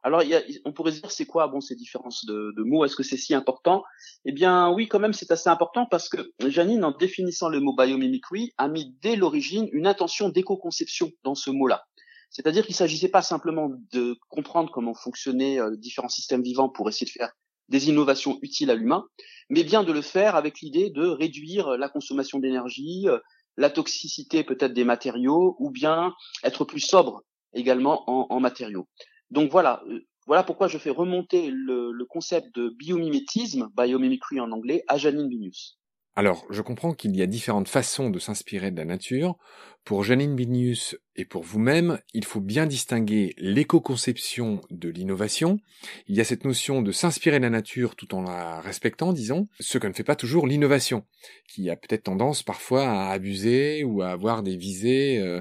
Alors, 0.04 0.22
y 0.22 0.34
a, 0.34 0.42
on 0.66 0.72
pourrait 0.72 0.92
se 0.92 1.00
dire, 1.00 1.10
c'est 1.10 1.24
quoi 1.24 1.48
bon 1.48 1.62
ces 1.62 1.74
différences 1.74 2.26
de, 2.26 2.52
de 2.58 2.62
mots? 2.62 2.84
Est-ce 2.84 2.94
que 2.94 3.02
c'est 3.02 3.16
si 3.16 3.32
important? 3.32 3.82
Eh 4.26 4.32
bien, 4.32 4.70
oui, 4.70 4.86
quand 4.86 4.98
même, 4.98 5.14
c'est 5.14 5.30
assez 5.30 5.48
important 5.48 5.86
parce 5.86 6.10
que 6.10 6.30
Janine, 6.46 6.84
en 6.84 6.90
définissant 6.90 7.48
le 7.48 7.58
mot 7.60 7.74
biomimicry, 7.74 8.52
a 8.58 8.68
mis 8.68 8.94
dès 9.00 9.16
l'origine 9.16 9.66
une 9.72 9.86
intention 9.86 10.28
d'éco-conception 10.28 11.10
dans 11.22 11.34
ce 11.34 11.50
mot-là. 11.50 11.86
C'est-à-dire 12.34 12.66
qu'il 12.66 12.74
s'agissait 12.74 13.08
pas 13.08 13.22
simplement 13.22 13.70
de 13.92 14.18
comprendre 14.28 14.70
comment 14.72 14.92
fonctionnaient 14.92 15.60
euh, 15.60 15.76
différents 15.76 16.08
systèmes 16.08 16.42
vivants 16.42 16.68
pour 16.68 16.88
essayer 16.88 17.06
de 17.06 17.10
faire 17.10 17.32
des 17.68 17.88
innovations 17.88 18.38
utiles 18.42 18.70
à 18.70 18.74
l'humain, 18.74 19.06
mais 19.48 19.62
bien 19.62 19.84
de 19.84 19.92
le 19.92 20.02
faire 20.02 20.34
avec 20.34 20.60
l'idée 20.60 20.90
de 20.90 21.06
réduire 21.06 21.78
la 21.78 21.88
consommation 21.88 22.40
d'énergie, 22.40 23.08
euh, 23.08 23.20
la 23.56 23.70
toxicité 23.70 24.42
peut-être 24.42 24.74
des 24.74 24.84
matériaux, 24.84 25.54
ou 25.60 25.70
bien 25.70 26.12
être 26.42 26.64
plus 26.64 26.80
sobre 26.80 27.22
également 27.52 28.02
en, 28.10 28.40
matériaux. 28.40 28.88
Donc 29.30 29.52
voilà, 29.52 29.84
euh, 29.86 30.00
voilà 30.26 30.42
pourquoi 30.42 30.66
je 30.66 30.76
fais 30.76 30.90
remonter 30.90 31.50
le, 31.52 32.04
concept 32.08 32.52
de 32.56 32.68
biomimétisme, 32.70 33.68
biomimicry 33.76 34.40
en 34.40 34.50
anglais, 34.50 34.82
à 34.88 34.98
Janine 34.98 35.28
Binius. 35.28 35.78
Alors, 36.16 36.46
je 36.48 36.62
comprends 36.62 36.94
qu'il 36.94 37.16
y 37.16 37.22
a 37.22 37.26
différentes 37.26 37.68
façons 37.68 38.08
de 38.08 38.20
s'inspirer 38.20 38.70
de 38.70 38.76
la 38.76 38.84
nature. 38.84 39.36
Pour 39.84 40.04
Janine 40.04 40.36
Binius 40.36 40.96
et 41.16 41.24
pour 41.24 41.42
vous-même, 41.42 41.98
il 42.14 42.24
faut 42.24 42.40
bien 42.40 42.66
distinguer 42.66 43.34
l'éco-conception 43.36 44.60
de 44.70 44.88
l'innovation. 44.88 45.58
Il 46.06 46.14
y 46.14 46.20
a 46.20 46.24
cette 46.24 46.44
notion 46.44 46.82
de 46.82 46.92
s'inspirer 46.92 47.38
de 47.38 47.42
la 47.42 47.50
nature 47.50 47.96
tout 47.96 48.14
en 48.14 48.22
la 48.22 48.60
respectant, 48.60 49.12
disons, 49.12 49.48
ce 49.58 49.76
que 49.76 49.88
ne 49.88 49.92
fait 49.92 50.04
pas 50.04 50.14
toujours 50.14 50.46
l'innovation, 50.46 51.04
qui 51.48 51.68
a 51.68 51.76
peut-être 51.76 52.04
tendance 52.04 52.44
parfois 52.44 52.88
à 52.88 53.10
abuser 53.10 53.82
ou 53.82 54.02
à 54.02 54.10
avoir 54.10 54.44
des 54.44 54.56
visées 54.56 55.18
euh, 55.18 55.40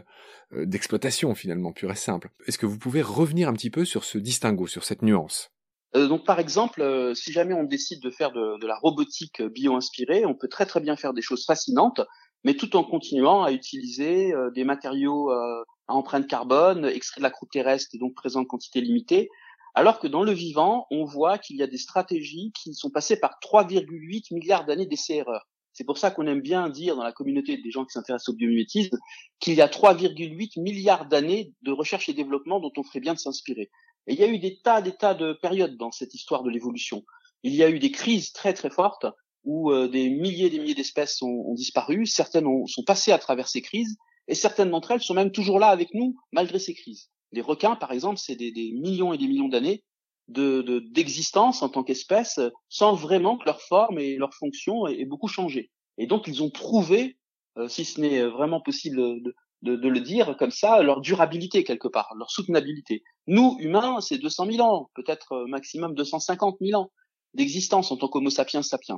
euh, 0.54 0.66
d'exploitation 0.66 1.36
finalement 1.36 1.72
pure 1.72 1.92
et 1.92 1.96
simple. 1.96 2.32
Est-ce 2.48 2.58
que 2.58 2.66
vous 2.66 2.80
pouvez 2.80 3.04
revenir 3.04 3.48
un 3.48 3.54
petit 3.54 3.70
peu 3.70 3.86
sur 3.86 4.04
ce 4.04 4.18
distinguo, 4.18 4.66
sur 4.66 4.84
cette 4.84 5.04
nuance? 5.04 5.53
Donc 5.96 6.26
par 6.26 6.40
exemple, 6.40 6.82
euh, 6.82 7.14
si 7.14 7.32
jamais 7.32 7.54
on 7.54 7.64
décide 7.64 8.02
de 8.02 8.10
faire 8.10 8.32
de, 8.32 8.66
la 8.66 8.76
robotique 8.76 9.42
bio-inspirée, 9.42 10.26
on 10.26 10.36
peut 10.36 10.48
très 10.48 10.66
très 10.66 10.80
bien 10.80 10.96
faire 10.96 11.14
des 11.14 11.22
choses 11.22 11.46
fascinantes, 11.46 12.02
mais 12.44 12.56
tout 12.56 12.76
en 12.76 12.84
continuant 12.84 13.44
à 13.44 13.52
utiliser 13.52 14.34
des 14.54 14.64
matériaux 14.66 15.32
à 15.32 15.64
empreinte 15.88 16.28
carbone, 16.28 16.86
extraits 16.86 17.20
de 17.20 17.24
la 17.24 17.30
croûte 17.30 17.52
terrestre 17.52 17.96
et 17.96 18.00
donc 18.00 18.16
présents 18.16 18.42
en 18.42 18.46
quantité 18.46 18.82
limitée, 18.82 19.30
alors 19.76 20.00
que 20.00 20.08
dans 20.08 20.24
le 20.24 20.32
vivant, 20.32 20.86
on 20.92 21.04
voit 21.04 21.38
qu'il 21.38 21.58
y 21.58 21.64
a 21.64 21.68
des 21.68 21.78
stratégies 21.78 22.52
qui 22.52 22.74
sont 22.74 22.90
passées 22.90 23.20
par 23.20 23.38
3,8 23.42 24.34
milliards 24.34 24.66
d'années 24.66 24.86
d'essais-erreurs. 24.86 25.48
C'est 25.74 25.84
pour 25.84 25.98
ça 25.98 26.12
qu'on 26.12 26.28
aime 26.28 26.42
bien 26.42 26.70
dire 26.70 26.96
dans 26.96 27.04
la 27.04 27.12
communauté 27.12 27.58
des 27.58 27.72
gens 27.72 27.84
qui 27.84 27.94
s'intéressent 27.94 28.30
au 28.30 28.38
biomimétisme 28.38 28.98
qu'il 29.40 29.56
y 29.56 29.62
a 29.62 29.68
3,8 29.68 30.62
milliards 30.62 31.08
d'années 31.08 31.52
de 31.64 31.72
recherche 31.72 32.08
et 32.10 32.14
développement 32.14 32.60
dont 32.60 32.72
on 32.78 32.84
ferait 32.84 33.00
bien 33.00 33.16
de 33.16 33.20
s'inspirer. 33.20 33.72
Et 34.08 34.14
il 34.14 34.20
y 34.20 34.24
a 34.24 34.28
eu 34.28 34.40
des 34.40 34.60
tas, 34.60 34.82
des 34.82 34.96
tas 34.96 35.14
de 35.14 35.34
périodes 35.34 35.78
dans 35.78 35.92
cette 35.92 36.14
histoire 36.14 36.44
de 36.44 36.50
l'évolution. 36.50 37.04
Il 37.44 37.56
y 37.56 37.64
a 37.64 37.70
eu 37.70 37.80
des 37.80 37.92
crises 37.92 38.32
très 38.32 38.54
très 38.54 38.70
fortes 38.70 39.06
où 39.44 39.72
euh, 39.72 39.88
des 39.88 40.10
milliers 40.10 40.46
et 40.46 40.50
des 40.50 40.60
milliers 40.60 40.76
d'espèces 40.76 41.22
ont, 41.22 41.54
disparu, 41.54 42.06
certaines 42.06 42.48
sont 42.68 42.84
passées 42.84 43.12
à 43.12 43.18
travers 43.18 43.48
ces 43.48 43.62
crises, 43.62 43.98
et 44.28 44.36
certaines 44.36 44.72
d'entre 44.72 44.92
elles 44.92 45.02
sont 45.02 45.14
même 45.14 45.32
toujours 45.32 45.60
là 45.60 45.68
avec 45.68 45.94
nous 45.94 46.16
malgré 46.32 46.60
ces 46.60 46.74
crises. 46.74 47.10
Les 47.34 47.42
requins, 47.42 47.76
par 47.76 47.92
exemple, 47.92 48.20
c'est 48.20 48.36
des, 48.36 48.72
millions 48.74 49.14
et 49.14 49.18
des 49.18 49.28
millions 49.28 49.50
d'années 49.50 49.84
de 50.30 50.80
d'existence 50.92 51.62
en 51.64 51.68
tant 51.70 51.84
qu'espèce 51.84 52.40
sans 52.70 52.94
vraiment 52.94 53.38
que 53.38 53.44
leur 53.44 53.62
forme 53.62 54.00
et 54.00 54.16
leur 54.16 54.34
fonction 54.34 54.88
aient, 54.88 55.04
beaucoup 55.04 55.28
changé. 55.28 55.70
Et 55.98 56.08
donc 56.08 56.28
ils 56.28 56.42
ont 56.42 56.50
prouvé, 56.50 57.18
euh, 57.58 57.68
si 57.68 57.84
ce 57.84 58.00
n'est 58.00 58.24
vraiment 58.24 58.62
possible 58.62 59.22
de, 59.22 59.36
de, 59.64 59.88
le 59.88 60.00
dire 60.02 60.36
comme 60.38 60.52
ça, 60.52 60.84
leur 60.84 61.02
durabilité 61.02 61.64
quelque 61.64 61.88
part, 61.88 62.14
leur 62.18 62.30
soutenabilité. 62.30 63.04
Nous, 63.28 63.58
humains, 63.60 64.02
c'est 64.02 64.18
200 64.18 64.52
000 64.52 64.68
ans, 64.68 64.92
peut-être 64.94 65.34
euh, 65.34 65.46
maximum 65.48 65.96
250 65.96 66.58
000 66.62 66.80
ans 66.80 66.92
d'existence 67.34 67.92
en 67.92 67.98
tant 67.98 68.08
qu'Homo 68.08 68.30
sapiens 68.30 68.62
sapiens. 68.62 68.98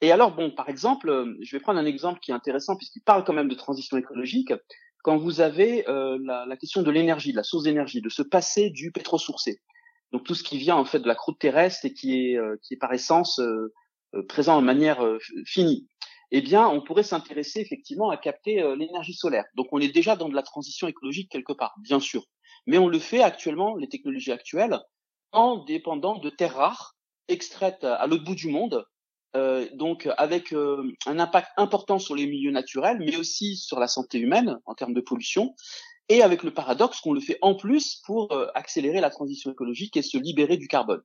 Et 0.00 0.12
alors, 0.12 0.34
bon, 0.34 0.50
par 0.50 0.68
exemple, 0.68 1.10
euh, 1.10 1.36
je 1.42 1.56
vais 1.56 1.60
prendre 1.60 1.78
un 1.78 1.84
exemple 1.84 2.20
qui 2.20 2.30
est 2.30 2.34
intéressant 2.34 2.76
puisqu'il 2.76 3.02
parle 3.02 3.24
quand 3.24 3.34
même 3.34 3.48
de 3.48 3.54
transition 3.54 3.96
écologique. 3.98 4.52
Quand 5.02 5.18
vous 5.18 5.40
avez 5.40 5.84
la, 5.86 6.44
la, 6.44 6.56
question 6.58 6.82
de 6.82 6.90
l'énergie, 6.90 7.32
de 7.32 7.36
la 7.38 7.42
source 7.42 7.64
d'énergie, 7.64 8.02
de 8.02 8.10
se 8.10 8.20
passer 8.20 8.68
du 8.68 8.92
pétro-sourcé 8.92 9.58
donc 10.12 10.24
tout 10.24 10.34
ce 10.34 10.42
qui 10.42 10.58
vient 10.58 10.76
en 10.76 10.84
fait 10.84 11.00
de 11.00 11.08
la 11.08 11.14
croûte 11.14 11.38
terrestre 11.38 11.86
et 11.86 11.92
qui 11.92 12.14
est 12.14 12.36
euh, 12.36 12.56
qui 12.62 12.74
est 12.74 12.78
par 12.78 12.92
essence 12.92 13.38
euh, 13.38 13.72
euh, 14.14 14.26
présent 14.26 14.60
de 14.60 14.66
manière 14.66 15.06
finie. 15.46 15.86
Eh 16.32 16.40
bien, 16.40 16.68
on 16.68 16.80
pourrait 16.80 17.02
s'intéresser 17.02 17.60
effectivement 17.60 18.10
à 18.10 18.16
capter 18.16 18.62
l'énergie 18.76 19.14
solaire. 19.14 19.44
Donc, 19.56 19.68
on 19.72 19.80
est 19.80 19.92
déjà 19.92 20.16
dans 20.16 20.28
de 20.28 20.34
la 20.34 20.42
transition 20.42 20.86
écologique 20.86 21.30
quelque 21.30 21.52
part, 21.52 21.74
bien 21.82 22.00
sûr. 22.00 22.24
Mais 22.66 22.78
on 22.78 22.88
le 22.88 22.98
fait 22.98 23.22
actuellement, 23.22 23.76
les 23.76 23.88
technologies 23.88 24.32
actuelles, 24.32 24.78
en 25.32 25.64
dépendant 25.64 26.18
de 26.18 26.30
terres 26.30 26.54
rares 26.54 26.96
extraites 27.28 27.84
à 27.84 28.06
l'autre 28.06 28.24
bout 28.24 28.34
du 28.34 28.48
monde, 28.48 28.84
euh, 29.36 29.68
donc 29.74 30.08
avec 30.18 30.52
un 30.52 31.18
impact 31.18 31.48
important 31.56 31.98
sur 31.98 32.16
les 32.16 32.26
milieux 32.26 32.50
naturels, 32.50 32.98
mais 32.98 33.16
aussi 33.16 33.56
sur 33.56 33.78
la 33.78 33.86
santé 33.86 34.18
humaine 34.18 34.58
en 34.66 34.74
termes 34.74 34.94
de 34.94 35.00
pollution, 35.00 35.54
et 36.08 36.22
avec 36.22 36.42
le 36.42 36.52
paradoxe 36.52 37.00
qu'on 37.00 37.12
le 37.12 37.20
fait 37.20 37.38
en 37.40 37.54
plus 37.54 38.02
pour 38.04 38.32
euh, 38.32 38.48
accélérer 38.54 39.00
la 39.00 39.10
transition 39.10 39.52
écologique 39.52 39.96
et 39.96 40.02
se 40.02 40.18
libérer 40.18 40.56
du 40.56 40.66
carbone. 40.66 41.02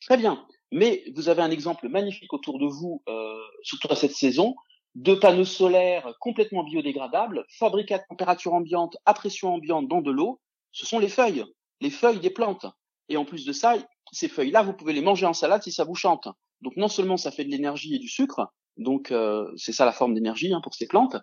Très 0.00 0.16
bien, 0.16 0.44
mais 0.72 1.04
vous 1.14 1.28
avez 1.28 1.42
un 1.42 1.50
exemple 1.50 1.88
magnifique 1.88 2.32
autour 2.32 2.58
de 2.58 2.66
vous, 2.66 3.02
euh, 3.08 3.38
surtout 3.62 3.88
à 3.90 3.96
cette 3.96 4.14
saison, 4.14 4.54
de 4.94 5.14
panneaux 5.14 5.44
solaires 5.44 6.12
complètement 6.20 6.64
biodégradables, 6.64 7.44
fabriqués 7.58 7.94
à 7.94 7.98
température 8.00 8.54
ambiante, 8.54 8.96
à 9.06 9.14
pression 9.14 9.54
ambiante 9.54 9.88
dans 9.88 10.00
de 10.00 10.10
l'eau. 10.10 10.40
Ce 10.72 10.86
sont 10.86 10.98
les 10.98 11.08
feuilles, 11.08 11.44
les 11.80 11.90
feuilles 11.90 12.20
des 12.20 12.30
plantes. 12.30 12.66
Et 13.08 13.16
en 13.16 13.24
plus 13.24 13.44
de 13.44 13.52
ça, 13.52 13.76
ces 14.12 14.28
feuilles-là, 14.28 14.62
vous 14.62 14.72
pouvez 14.72 14.92
les 14.92 15.00
manger 15.00 15.26
en 15.26 15.32
salade 15.32 15.62
si 15.62 15.72
ça 15.72 15.84
vous 15.84 15.94
chante. 15.94 16.28
Donc 16.60 16.76
non 16.76 16.88
seulement 16.88 17.16
ça 17.16 17.30
fait 17.30 17.44
de 17.44 17.50
l'énergie 17.50 17.94
et 17.94 17.98
du 17.98 18.08
sucre, 18.08 18.48
donc 18.76 19.10
euh, 19.10 19.50
c'est 19.56 19.72
ça 19.72 19.84
la 19.84 19.92
forme 19.92 20.14
d'énergie 20.14 20.52
hein, 20.52 20.60
pour 20.62 20.74
ces 20.74 20.86
plantes, 20.86 21.16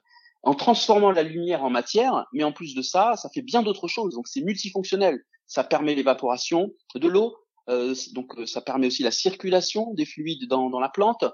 en 0.43 0.53
transformant 0.53 1.11
la 1.11 1.23
lumière 1.23 1.63
en 1.63 1.69
matière, 1.69 2.25
mais 2.33 2.43
en 2.43 2.51
plus 2.51 2.75
de 2.75 2.81
ça, 2.81 3.15
ça 3.15 3.29
fait 3.33 3.41
bien 3.41 3.63
d'autres 3.63 3.87
choses. 3.87 4.13
Donc 4.13 4.27
c'est 4.27 4.41
multifonctionnel. 4.41 5.19
Ça 5.47 5.63
permet 5.63 5.95
l'évaporation 5.95 6.69
de 6.95 7.07
l'eau, 7.07 7.35
donc 7.67 8.37
euh, 8.37 8.45
ça 8.45 8.61
permet 8.61 8.87
aussi 8.87 9.03
la 9.03 9.11
circulation 9.11 9.93
des 9.93 10.05
fluides 10.05 10.47
dans, 10.47 10.69
dans 10.69 10.79
la 10.79 10.89
plante, 10.89 11.25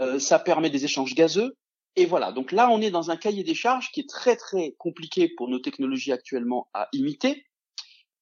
euh, 0.00 0.18
ça 0.18 0.38
permet 0.38 0.70
des 0.70 0.84
échanges 0.84 1.14
gazeux. 1.14 1.56
Et 1.96 2.06
voilà, 2.06 2.30
donc 2.32 2.52
là 2.52 2.68
on 2.70 2.80
est 2.80 2.90
dans 2.90 3.10
un 3.10 3.16
cahier 3.16 3.42
des 3.42 3.54
charges 3.54 3.90
qui 3.90 4.00
est 4.00 4.08
très 4.08 4.36
très 4.36 4.76
compliqué 4.78 5.28
pour 5.36 5.48
nos 5.48 5.58
technologies 5.58 6.12
actuellement 6.12 6.68
à 6.72 6.88
imiter, 6.92 7.44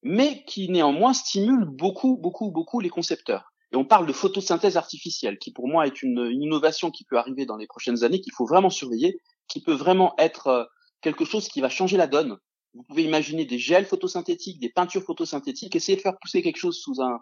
mais 0.03 0.45
qui 0.47 0.71
néanmoins 0.71 1.13
stimule 1.13 1.67
beaucoup 1.67 2.17
beaucoup 2.17 2.51
beaucoup 2.51 2.81
les 2.81 2.89
concepteurs. 2.89 3.53
Et 3.73 3.77
on 3.77 3.85
parle 3.85 4.07
de 4.07 4.15
photosynthèse 4.15 4.79
artificielle, 4.79 5.39
qui 5.39 5.53
pour 5.53 5.69
moi 5.69 5.87
est 5.87 6.03
une, 6.03 6.27
une 6.31 6.43
innovation 6.43 6.91
qui 6.91 7.05
peut 7.05 7.19
arriver 7.19 7.45
dans 7.45 7.57
les 7.57 7.67
prochaines 7.67 8.03
années, 8.03 8.23
qu'il 8.23 8.33
faut 8.33 8.47
vraiment 8.47 8.71
surveiller, 8.71 9.21
qui 9.47 9.61
peut 9.63 9.75
vraiment 9.75 10.15
être 10.19 10.47
euh, 10.47 10.65
quelque 11.03 11.27
chose 11.27 11.49
qui 11.49 11.61
va 11.61 11.69
changer 11.69 11.99
la 11.99 12.07
donne. 12.07 12.39
Vous 12.73 12.83
pouvez 12.85 13.03
imaginer 13.03 13.45
des 13.45 13.59
gels 13.59 13.85
photosynthétiques, 13.85 14.61
des 14.61 14.71
peintures 14.71 15.03
photosynthétiques, 15.03 15.77
essayer 15.77 15.97
de 15.97 16.03
faire 16.03 16.19
pousser 16.19 16.43
quelque 16.43 16.57
chose 16.57 16.79
sous 16.79 17.03
un, 17.03 17.21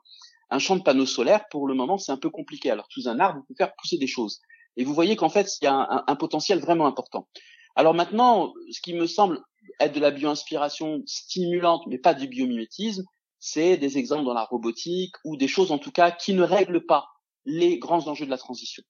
un 0.50 0.58
champ 0.58 0.76
de 0.76 0.82
panneaux 0.82 1.06
solaires. 1.06 1.44
Pour 1.50 1.66
le 1.66 1.74
moment, 1.74 1.98
c'est 1.98 2.12
un 2.12 2.16
peu 2.16 2.30
compliqué. 2.30 2.70
Alors 2.70 2.86
sous 2.90 3.08
un 3.08 3.18
arbre, 3.18 3.38
vous 3.38 3.44
pouvez 3.44 3.56
faire 3.56 3.74
pousser 3.76 3.98
des 3.98 4.06
choses. 4.06 4.40
Et 4.76 4.84
vous 4.84 4.94
voyez 4.94 5.16
qu'en 5.16 5.28
fait, 5.28 5.48
il 5.60 5.64
y 5.64 5.68
a 5.68 6.04
un, 6.06 6.16
potentiel 6.16 6.60
vraiment 6.60 6.86
important. 6.86 7.28
Alors 7.76 7.94
maintenant, 7.94 8.52
ce 8.70 8.80
qui 8.80 8.94
me 8.94 9.06
semble 9.06 9.40
être 9.80 9.94
de 9.94 10.00
la 10.00 10.10
bio-inspiration 10.10 11.02
stimulante, 11.06 11.82
mais 11.86 11.98
pas 11.98 12.14
du 12.14 12.28
biomimétisme, 12.28 13.04
c'est 13.38 13.76
des 13.76 13.98
exemples 13.98 14.24
dans 14.24 14.34
la 14.34 14.44
robotique 14.44 15.14
ou 15.24 15.36
des 15.36 15.48
choses 15.48 15.72
en 15.72 15.78
tout 15.78 15.92
cas 15.92 16.10
qui 16.10 16.34
ne 16.34 16.42
règlent 16.42 16.84
pas 16.84 17.06
les 17.44 17.78
grands 17.78 18.08
enjeux 18.08 18.26
de 18.26 18.30
la 18.30 18.38
transition. 18.38 18.82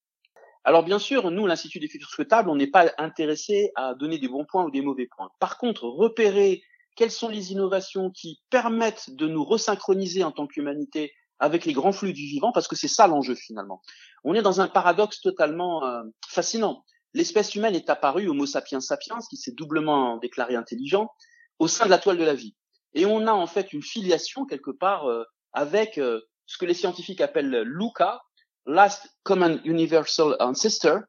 Alors 0.65 0.83
bien 0.83 0.99
sûr, 0.99 1.31
nous, 1.31 1.47
l'Institut 1.47 1.79
des 1.79 1.89
futurs 1.89 2.11
souhaitables, 2.11 2.51
on 2.51 2.57
n'est 2.57 2.67
pas 2.67 2.91
intéressé 2.99 3.71
à 3.77 3.95
donner 3.95 4.19
des 4.19 4.29
bons 4.29 4.45
points 4.45 4.65
ou 4.65 4.71
des 4.71 4.83
mauvais 4.83 5.07
points. 5.07 5.29
Par 5.39 5.59
contre, 5.59 5.85
repérer 5.85 6.63
quelles 6.97 7.13
sont 7.13 7.29
les 7.29 7.53
innovations 7.53 8.11
qui 8.11 8.41
permettent 8.51 9.11
de 9.11 9.29
nous 9.29 9.45
resynchroniser 9.45 10.25
en 10.25 10.33
tant 10.33 10.47
qu'humanité 10.47 11.13
avec 11.39 11.65
les 11.65 11.73
grands 11.73 11.93
flux 11.93 12.13
du 12.13 12.27
vivant, 12.27 12.53
parce 12.53 12.69
que 12.69 12.77
c'est 12.77 12.89
ça 12.89 13.07
l'enjeu 13.07 13.35
finalement. 13.35 13.83
On 14.25 14.35
est 14.35 14.43
dans 14.43 14.61
un 14.61 14.69
paradoxe 14.69 15.21
totalement 15.21 15.85
euh, 15.85 16.03
fascinant. 16.29 16.85
l'espèce 17.15 17.55
humaine 17.55 17.75
est 17.75 17.91
apparue, 17.91 18.29
Homo 18.29 18.47
sapiens 18.47 18.81
sapiens, 18.81 19.19
qui 19.29 19.37
s'est 19.37 19.53
doublement 19.53 20.17
déclaré 20.19 20.57
intelligent, 20.57 21.11
au 21.59 21.69
sein 21.69 21.85
de 21.87 21.91
la 21.91 21.99
toile 21.99 22.19
de 22.19 22.25
la 22.25 22.35
vie. 22.35 22.55
Et 22.95 23.07
on 23.07 23.27
a 23.27 23.33
en 23.33 23.47
fait 23.47 23.73
une 23.73 23.83
filiation 23.83 24.47
quelque 24.47 24.71
part 24.71 25.07
euh, 25.09 25.25
avec 25.53 25.99
euh, 25.99 26.21
ce 26.47 26.59
que 26.59 26.65
les 26.65 26.75
scientifiques 26.75 27.21
appellent 27.21 27.63
LUCA, 27.63 28.21
Last 28.67 29.09
Common 29.23 29.61
Universal 29.65 30.37
Ancestor, 30.41 31.01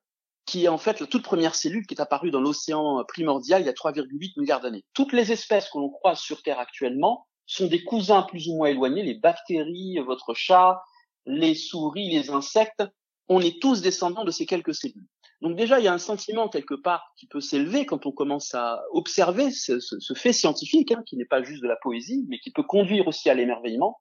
qui 0.45 0.65
est 0.65 0.69
en 0.69 0.77
fait 0.77 0.99
la 0.99 1.07
toute 1.07 1.23
première 1.23 1.55
cellule 1.55 1.85
qui 1.85 1.93
est 1.93 2.01
apparue 2.01 2.31
dans 2.31 2.39
l'océan 2.39 3.03
primordial 3.07 3.61
il 3.61 3.65
y 3.65 3.69
a 3.69 3.73
3,8 3.73 4.39
milliards 4.39 4.61
d'années. 4.61 4.85
Toutes 4.93 5.11
les 5.11 5.31
espèces 5.31 5.69
que 5.69 5.77
l'on 5.77 5.89
croise 5.89 6.19
sur 6.19 6.41
Terre 6.41 6.59
actuellement 6.59 7.27
sont 7.47 7.67
des 7.67 7.83
cousins 7.83 8.21
plus 8.23 8.49
ou 8.49 8.57
moins 8.57 8.67
éloignés, 8.67 9.03
les 9.03 9.15
bactéries, 9.15 9.97
votre 10.05 10.33
chat, 10.33 10.81
les 11.25 11.55
souris, 11.55 12.09
les 12.09 12.29
insectes, 12.29 12.83
on 13.29 13.41
est 13.41 13.61
tous 13.61 13.81
descendants 13.81 14.23
de 14.23 14.31
ces 14.31 14.45
quelques 14.45 14.75
cellules. 14.75 15.07
Donc 15.41 15.55
déjà, 15.55 15.79
il 15.79 15.85
y 15.85 15.87
a 15.87 15.93
un 15.93 15.99
sentiment 15.99 16.49
quelque 16.49 16.73
part 16.73 17.13
qui 17.17 17.27
peut 17.27 17.41
s'élever 17.41 17.85
quand 17.85 18.05
on 18.05 18.11
commence 18.11 18.55
à 18.55 18.81
observer 18.91 19.51
ce, 19.51 19.79
fait 20.15 20.33
scientifique, 20.33 20.91
hein, 20.91 21.03
qui 21.05 21.15
n'est 21.15 21.25
pas 21.25 21.43
juste 21.43 21.61
de 21.61 21.67
la 21.67 21.75
poésie, 21.75 22.25
mais 22.27 22.39
qui 22.39 22.51
peut 22.51 22.63
conduire 22.63 23.07
aussi 23.07 23.29
à 23.29 23.33
l'émerveillement, 23.33 23.99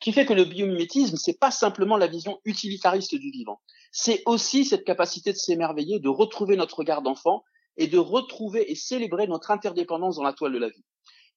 qui 0.00 0.12
fait 0.12 0.26
que 0.26 0.34
le 0.34 0.44
biomimétisme, 0.44 1.16
c'est 1.16 1.38
pas 1.38 1.50
simplement 1.50 1.96
la 1.96 2.06
vision 2.06 2.38
utilitariste 2.44 3.14
du 3.14 3.30
vivant, 3.30 3.60
c'est 3.92 4.22
aussi 4.26 4.64
cette 4.64 4.84
capacité 4.84 5.32
de 5.32 5.38
s'émerveiller, 5.38 6.00
de 6.00 6.08
retrouver 6.08 6.56
notre 6.56 6.78
regard 6.78 7.00
d'enfant 7.00 7.44
et 7.76 7.86
de 7.86 7.98
retrouver 7.98 8.70
et 8.70 8.74
célébrer 8.74 9.26
notre 9.26 9.50
interdépendance 9.50 10.16
dans 10.16 10.22
la 10.22 10.32
toile 10.32 10.52
de 10.52 10.58
la 10.58 10.68
vie. 10.68 10.84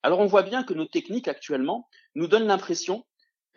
Alors 0.07 0.21
on 0.21 0.25
voit 0.25 0.43
bien 0.43 0.63
que 0.63 0.73
nos 0.73 0.85
techniques 0.85 1.27
actuellement 1.27 1.89
nous 2.15 2.27
donnent 2.27 2.47
l'impression 2.47 3.05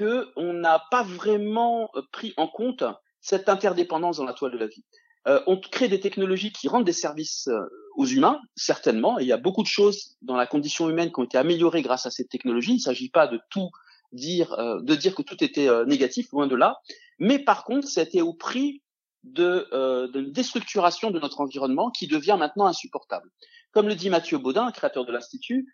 qu'on 0.01 0.53
n'a 0.53 0.83
pas 0.91 1.05
vraiment 1.05 1.89
pris 2.11 2.35
en 2.37 2.49
compte 2.49 2.83
cette 3.21 3.49
interdépendance 3.49 4.17
dans 4.17 4.25
la 4.25 4.33
toile 4.33 4.51
de 4.51 4.59
la 4.59 4.67
vie. 4.67 4.85
Euh, 5.29 5.41
on 5.47 5.61
crée 5.61 5.87
des 5.87 6.01
technologies 6.01 6.51
qui 6.51 6.67
rendent 6.67 6.85
des 6.85 6.93
services 6.93 7.47
euh, 7.47 7.61
aux 7.95 8.07
humains, 8.07 8.41
certainement, 8.57 9.21
il 9.21 9.29
y 9.29 9.33
a 9.33 9.37
beaucoup 9.37 9.63
de 9.63 9.69
choses 9.69 10.17
dans 10.23 10.35
la 10.35 10.49
condition 10.49 10.91
humaine 10.91 11.13
qui 11.13 11.21
ont 11.21 11.25
été 11.25 11.39
améliorées 11.39 11.83
grâce 11.83 12.07
à 12.07 12.11
cette 12.11 12.31
technologie. 12.31 12.73
Il 12.73 12.79
ne 12.79 12.81
s'agit 12.81 13.11
pas 13.11 13.29
de 13.29 13.39
tout 13.49 13.71
dire, 14.11 14.53
euh, 14.55 14.81
de 14.83 14.97
dire 14.97 15.15
que 15.15 15.23
tout 15.23 15.45
était 15.45 15.69
négatif, 15.85 16.33
loin 16.33 16.49
de 16.49 16.57
là. 16.57 16.81
Mais 17.21 17.39
par 17.39 17.63
contre, 17.63 17.87
c'était 17.87 18.23
au 18.23 18.35
prix 18.35 18.83
de, 19.23 20.11
d'une 20.13 20.33
déstructuration 20.33 21.13
de 21.13 21.21
notre 21.21 21.43
environnement 21.43 21.93
qui 21.93 22.09
devient 22.09 22.37
maintenant 22.37 22.67
insupportable. 22.67 23.31
Comme 23.71 23.87
le 23.87 23.95
dit 23.95 24.11
Mathieu 24.11 24.39
Baudin, 24.39 24.73
créateur 24.73 25.05
de 25.05 25.13
l'Institut, 25.13 25.69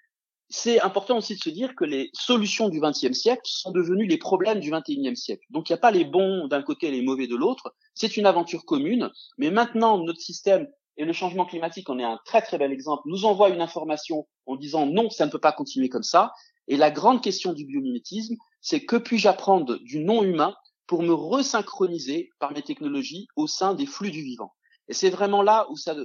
c'est 0.49 0.81
important 0.81 1.19
aussi 1.19 1.35
de 1.35 1.41
se 1.41 1.51
dire 1.51 1.75
que 1.75 1.85
les 1.85 2.11
solutions 2.13 2.69
du 2.69 2.81
XXe 2.81 3.13
siècle 3.13 3.43
sont 3.45 3.73
devenues 3.73 4.07
les 4.07 4.19
problèmes 4.19 4.61
du 4.61 4.71
XXIe 4.71 5.17
siècle. 5.17 5.45
Donc 5.51 5.69
il 5.69 5.73
n'y 5.73 5.79
a 5.79 5.81
pas 5.81 5.91
les 5.91 6.05
bons 6.05 6.47
d'un 6.47 6.63
côté 6.63 6.89
et 6.89 6.91
les 6.93 7.03
mauvais 7.03 7.27
de 7.27 7.35
l'autre. 7.35 7.75
C'est 7.95 8.17
une 8.17 8.27
aventure 8.27 8.65
commune. 8.65 9.11
Mais 9.39 9.51
maintenant, 9.51 9.99
notre 9.99 10.21
système 10.21 10.69
et 10.97 11.05
le 11.05 11.13
changement 11.13 11.47
climatique 11.47 11.91
en 11.91 11.99
est 11.99 12.05
un 12.05 12.19
très 12.25 12.43
très 12.43 12.59
bel 12.59 12.73
exemple. 12.73 13.03
Nous 13.07 13.25
envoie 13.25 13.51
une 13.51 13.61
information 13.61 14.27
en 14.47 14.57
disant 14.57 14.87
non, 14.87 15.11
ça 15.11 15.27
ne 15.27 15.31
peut 15.31 15.41
pas 15.41 15.53
continuer 15.53 15.89
comme 15.89 16.05
ça. 16.05 16.33
Et 16.69 16.77
la 16.77 16.91
grande 16.91 17.23
question 17.23 17.53
du 17.53 17.65
biomimétisme, 17.65 18.37
c'est 18.61 18.85
que 18.85 18.97
puis-je 18.97 19.29
apprendre 19.29 19.79
du 19.81 19.99
non 19.99 20.23
humain 20.23 20.55
pour 20.87 21.03
me 21.03 21.13
resynchroniser 21.13 22.31
par 22.39 22.53
mes 22.53 22.63
technologies 22.63 23.27
au 23.37 23.47
sein 23.47 23.75
des 23.75 23.87
flux 23.87 24.11
du 24.11 24.23
vivant? 24.23 24.53
Et 24.89 24.95
c'est 24.95 25.11
vraiment 25.11 25.43
là 25.43 25.67
où 25.71 25.77
ça, 25.77 25.97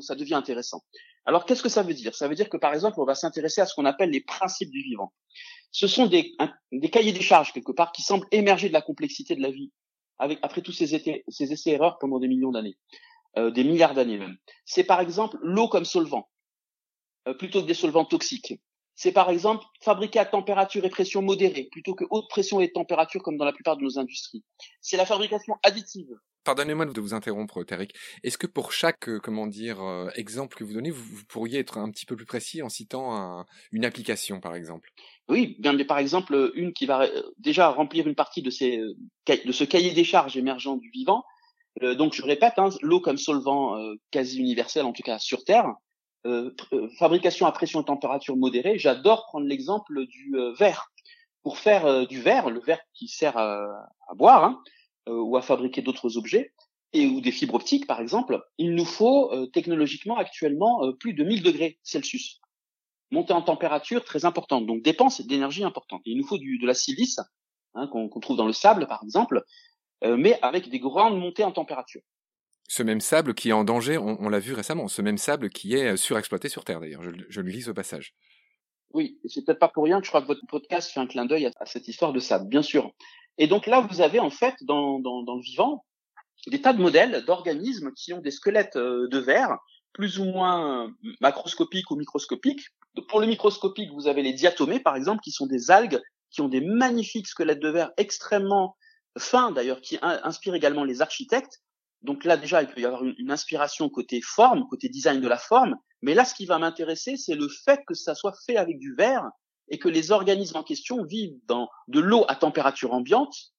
ça 0.00 0.14
devient 0.14 0.34
intéressant. 0.34 0.82
Alors, 1.26 1.44
qu'est-ce 1.44 1.62
que 1.62 1.68
ça 1.68 1.82
veut 1.82 1.94
dire? 1.94 2.14
Ça 2.14 2.28
veut 2.28 2.34
dire 2.34 2.48
que, 2.48 2.56
par 2.56 2.72
exemple, 2.72 3.00
on 3.00 3.04
va 3.04 3.14
s'intéresser 3.14 3.60
à 3.60 3.66
ce 3.66 3.74
qu'on 3.74 3.84
appelle 3.84 4.10
les 4.10 4.22
principes 4.22 4.70
du 4.70 4.82
vivant. 4.82 5.12
Ce 5.70 5.86
sont 5.86 6.06
des, 6.06 6.34
cahiers 6.90 7.12
des 7.12 7.20
charges, 7.20 7.52
quelque 7.52 7.72
part, 7.72 7.92
qui 7.92 8.02
semblent 8.02 8.26
émerger 8.32 8.68
de 8.68 8.72
la 8.72 8.82
complexité 8.82 9.36
de 9.36 9.42
la 9.42 9.50
vie, 9.50 9.70
après 10.18 10.62
tous 10.62 10.72
ces, 10.72 11.22
ces 11.28 11.52
essais-erreurs 11.52 11.98
pendant 11.98 12.18
des 12.18 12.28
millions 12.28 12.50
d'années, 12.50 12.76
euh, 13.38 13.50
des 13.50 13.64
milliards 13.64 13.94
d'années 13.94 14.18
même. 14.18 14.36
C'est, 14.64 14.84
par 14.84 15.00
exemple, 15.00 15.38
l'eau 15.42 15.68
comme 15.68 15.84
solvant, 15.84 16.28
euh, 17.28 17.34
plutôt 17.34 17.62
que 17.62 17.66
des 17.66 17.74
solvants 17.74 18.04
toxiques. 18.04 18.60
C'est, 18.96 19.12
par 19.12 19.30
exemple, 19.30 19.64
fabriquer 19.82 20.18
à 20.18 20.26
température 20.26 20.84
et 20.84 20.90
pression 20.90 21.22
modérée, 21.22 21.68
plutôt 21.70 21.94
que 21.94 22.04
haute 22.10 22.28
pression 22.28 22.60
et 22.60 22.72
température, 22.72 23.22
comme 23.22 23.36
dans 23.36 23.44
la 23.44 23.52
plupart 23.52 23.76
de 23.76 23.82
nos 23.82 23.98
industries. 23.98 24.44
C'est 24.80 24.96
la 24.96 25.06
fabrication 25.06 25.56
additive, 25.62 26.10
Pardonnez-moi 26.44 26.86
de 26.86 27.00
vous 27.00 27.12
interrompre, 27.12 27.62
Tariq. 27.64 27.92
Est-ce 28.22 28.38
que 28.38 28.46
pour 28.46 28.72
chaque, 28.72 29.08
euh, 29.08 29.20
comment 29.22 29.46
dire, 29.46 29.82
euh, 29.82 30.08
exemple 30.14 30.56
que 30.56 30.64
vous 30.64 30.72
donnez, 30.72 30.90
vous, 30.90 31.24
pourriez 31.28 31.58
être 31.58 31.76
un 31.76 31.90
petit 31.90 32.06
peu 32.06 32.16
plus 32.16 32.24
précis 32.24 32.62
en 32.62 32.70
citant 32.70 33.44
une 33.72 33.84
application, 33.84 34.40
par 34.40 34.54
exemple? 34.54 34.90
Oui, 35.28 35.56
bien, 35.58 35.74
mais 35.74 35.84
par 35.84 35.98
exemple, 35.98 36.52
une 36.54 36.72
qui 36.72 36.86
va 36.86 37.02
euh, 37.02 37.22
déjà 37.38 37.68
remplir 37.68 38.06
une 38.06 38.14
partie 38.14 38.40
de, 38.40 38.50
ces, 38.50 38.78
de 38.78 39.52
ce 39.52 39.64
cahier 39.64 39.92
des 39.92 40.04
charges 40.04 40.36
émergent 40.36 40.78
du 40.78 40.90
vivant. 40.90 41.24
donc, 41.82 42.14
je 42.14 42.22
répète, 42.22 42.54
hein, 42.56 42.70
l'eau 42.80 43.00
comme 43.00 43.18
solvant 43.18 43.76
quasi 44.10 44.38
universel, 44.38 44.86
en 44.86 44.92
tout 44.92 45.02
cas 45.02 45.18
sur 45.18 45.44
Terre. 45.44 45.74
fabrication 46.98 47.46
à 47.46 47.52
pression 47.52 47.82
et 47.82 47.84
température 47.84 48.36
modérée. 48.36 48.78
J'adore 48.78 49.26
prendre 49.26 49.46
l'exemple 49.46 50.06
du 50.06 50.34
verre. 50.58 50.90
Pour 51.42 51.58
faire 51.58 52.06
du 52.06 52.20
verre, 52.20 52.50
le 52.50 52.60
verre 52.60 52.80
qui 52.92 53.08
sert 53.08 53.36
à, 53.36 53.68
boire, 54.14 54.44
hein, 54.44 54.62
ou 55.06 55.36
à 55.36 55.42
fabriquer 55.42 55.82
d'autres 55.82 56.16
objets, 56.16 56.52
et 56.92 57.06
ou 57.06 57.20
des 57.20 57.32
fibres 57.32 57.54
optiques 57.54 57.86
par 57.86 58.00
exemple, 58.00 58.40
il 58.58 58.74
nous 58.74 58.84
faut 58.84 59.32
euh, 59.32 59.46
technologiquement 59.46 60.16
actuellement 60.16 60.84
euh, 60.84 60.92
plus 60.92 61.14
de 61.14 61.24
1000 61.24 61.42
degrés 61.42 61.78
Celsius. 61.82 62.40
Montée 63.10 63.32
en 63.32 63.42
température 63.42 64.04
très 64.04 64.24
importante, 64.24 64.66
donc 64.66 64.82
dépense 64.82 65.20
d'énergie 65.20 65.64
importante. 65.64 66.02
il 66.04 66.16
nous 66.16 66.26
faut 66.26 66.38
du, 66.38 66.58
de 66.58 66.66
la 66.66 66.74
silice, 66.74 67.20
hein, 67.74 67.88
qu'on 67.88 68.08
trouve 68.20 68.36
dans 68.36 68.46
le 68.46 68.52
sable 68.52 68.86
par 68.86 69.02
exemple, 69.02 69.44
mais 70.02 70.38
avec 70.40 70.70
des 70.70 70.78
grandes 70.78 71.18
montées 71.18 71.44
en 71.44 71.52
température. 71.52 72.00
Ce 72.68 72.84
même 72.84 73.00
sable 73.00 73.34
qui 73.34 73.50
est 73.50 73.52
en 73.52 73.64
danger, 73.64 73.98
on, 73.98 74.28
l'a 74.28 74.38
vu 74.38 74.54
récemment, 74.54 74.86
ce 74.86 75.02
même 75.02 75.18
sable 75.18 75.50
qui 75.50 75.74
est 75.74 75.96
surexploité 75.96 76.48
sur 76.48 76.64
Terre 76.64 76.78
d'ailleurs, 76.78 77.02
je, 77.02 77.10
je, 77.28 77.40
le 77.40 77.50
lis 77.50 77.68
au 77.68 77.74
passage. 77.74 78.14
Oui, 78.92 79.18
c'est 79.24 79.44
peut-être 79.44 79.58
pas 79.58 79.68
pour 79.68 79.84
rien 79.84 79.98
que 80.00 80.04
je 80.04 80.10
crois 80.10 80.22
que 80.22 80.26
votre 80.26 80.46
podcast 80.48 80.92
fait 80.92 81.00
un 81.00 81.06
clin 81.06 81.24
d'œil 81.24 81.50
à, 81.58 81.66
cette 81.66 81.86
histoire 81.86 82.12
de 82.12 82.18
sable, 82.18 82.48
bien 82.48 82.62
sûr. 82.62 82.92
Et 83.40 83.46
donc 83.46 83.66
là, 83.66 83.80
vous 83.80 84.02
avez 84.02 84.20
en 84.20 84.28
fait 84.30 84.54
dans, 84.62 84.98
le 84.98 85.42
vivant 85.42 85.84
des 86.46 86.60
tas 86.60 86.74
de 86.74 86.80
modèles 86.80 87.24
d'organismes 87.24 87.90
qui 87.92 88.12
ont 88.12 88.20
des 88.20 88.30
squelettes 88.30 88.76
euh, 88.76 89.08
de 89.08 89.18
verre, 89.18 89.56
plus 89.92 90.18
ou 90.18 90.24
moins 90.24 90.84
euh, 90.84 90.90
macroscopiques 91.20 91.90
ou 91.90 91.96
microscopiques. 91.96 92.66
Pour 93.08 93.20
le 93.20 93.26
microscopique, 93.26 93.90
vous 93.92 94.08
avez 94.08 94.22
les 94.22 94.34
diatomées, 94.34 94.78
par 94.78 94.94
exemple, 94.94 95.22
qui 95.22 95.32
sont 95.32 95.46
des 95.46 95.70
algues 95.70 96.00
qui 96.30 96.42
ont 96.42 96.48
des 96.48 96.60
magnifiques 96.60 97.26
squelettes 97.26 97.60
de 97.60 97.70
verre 97.70 97.90
extrêmement 97.96 98.76
fins, 99.18 99.50
d'ailleurs, 99.52 99.80
qui 99.80 99.98
inspirent 100.02 100.54
également 100.54 100.84
les 100.84 101.00
architectes. 101.00 101.62
Donc 102.02 102.24
là, 102.24 102.36
déjà, 102.36 102.62
il 102.62 102.68
peut 102.68 102.80
y 102.80 102.86
avoir 102.86 103.04
une, 103.04 103.30
inspiration 103.30 103.88
côté 103.88 104.20
forme, 104.20 104.66
côté 104.68 104.88
design 104.88 105.20
de 105.20 105.28
la 105.28 105.38
forme. 105.38 105.76
Mais 106.02 106.14
là, 106.14 106.24
ce 106.24 106.34
qui 106.34 106.46
va 106.46 106.58
m'intéresser, 106.58 107.16
c'est 107.16 107.34
le 107.34 107.48
fait 107.48 107.80
que 107.86 107.94
ça 107.94 108.14
soit 108.14 108.34
fait 108.46 108.56
avec 108.56 108.78
du 108.78 108.94
verre 108.94 109.28
et 109.70 109.78
que 109.78 109.88
les 109.88 110.10
organismes 110.10 110.56
en 110.56 110.62
question 110.62 111.04
vivent 111.04 111.38
dans 111.46 111.68
de 111.88 112.00
l'eau 112.00 112.24
à 112.28 112.36
température 112.36 112.92
ambiante 112.92 113.52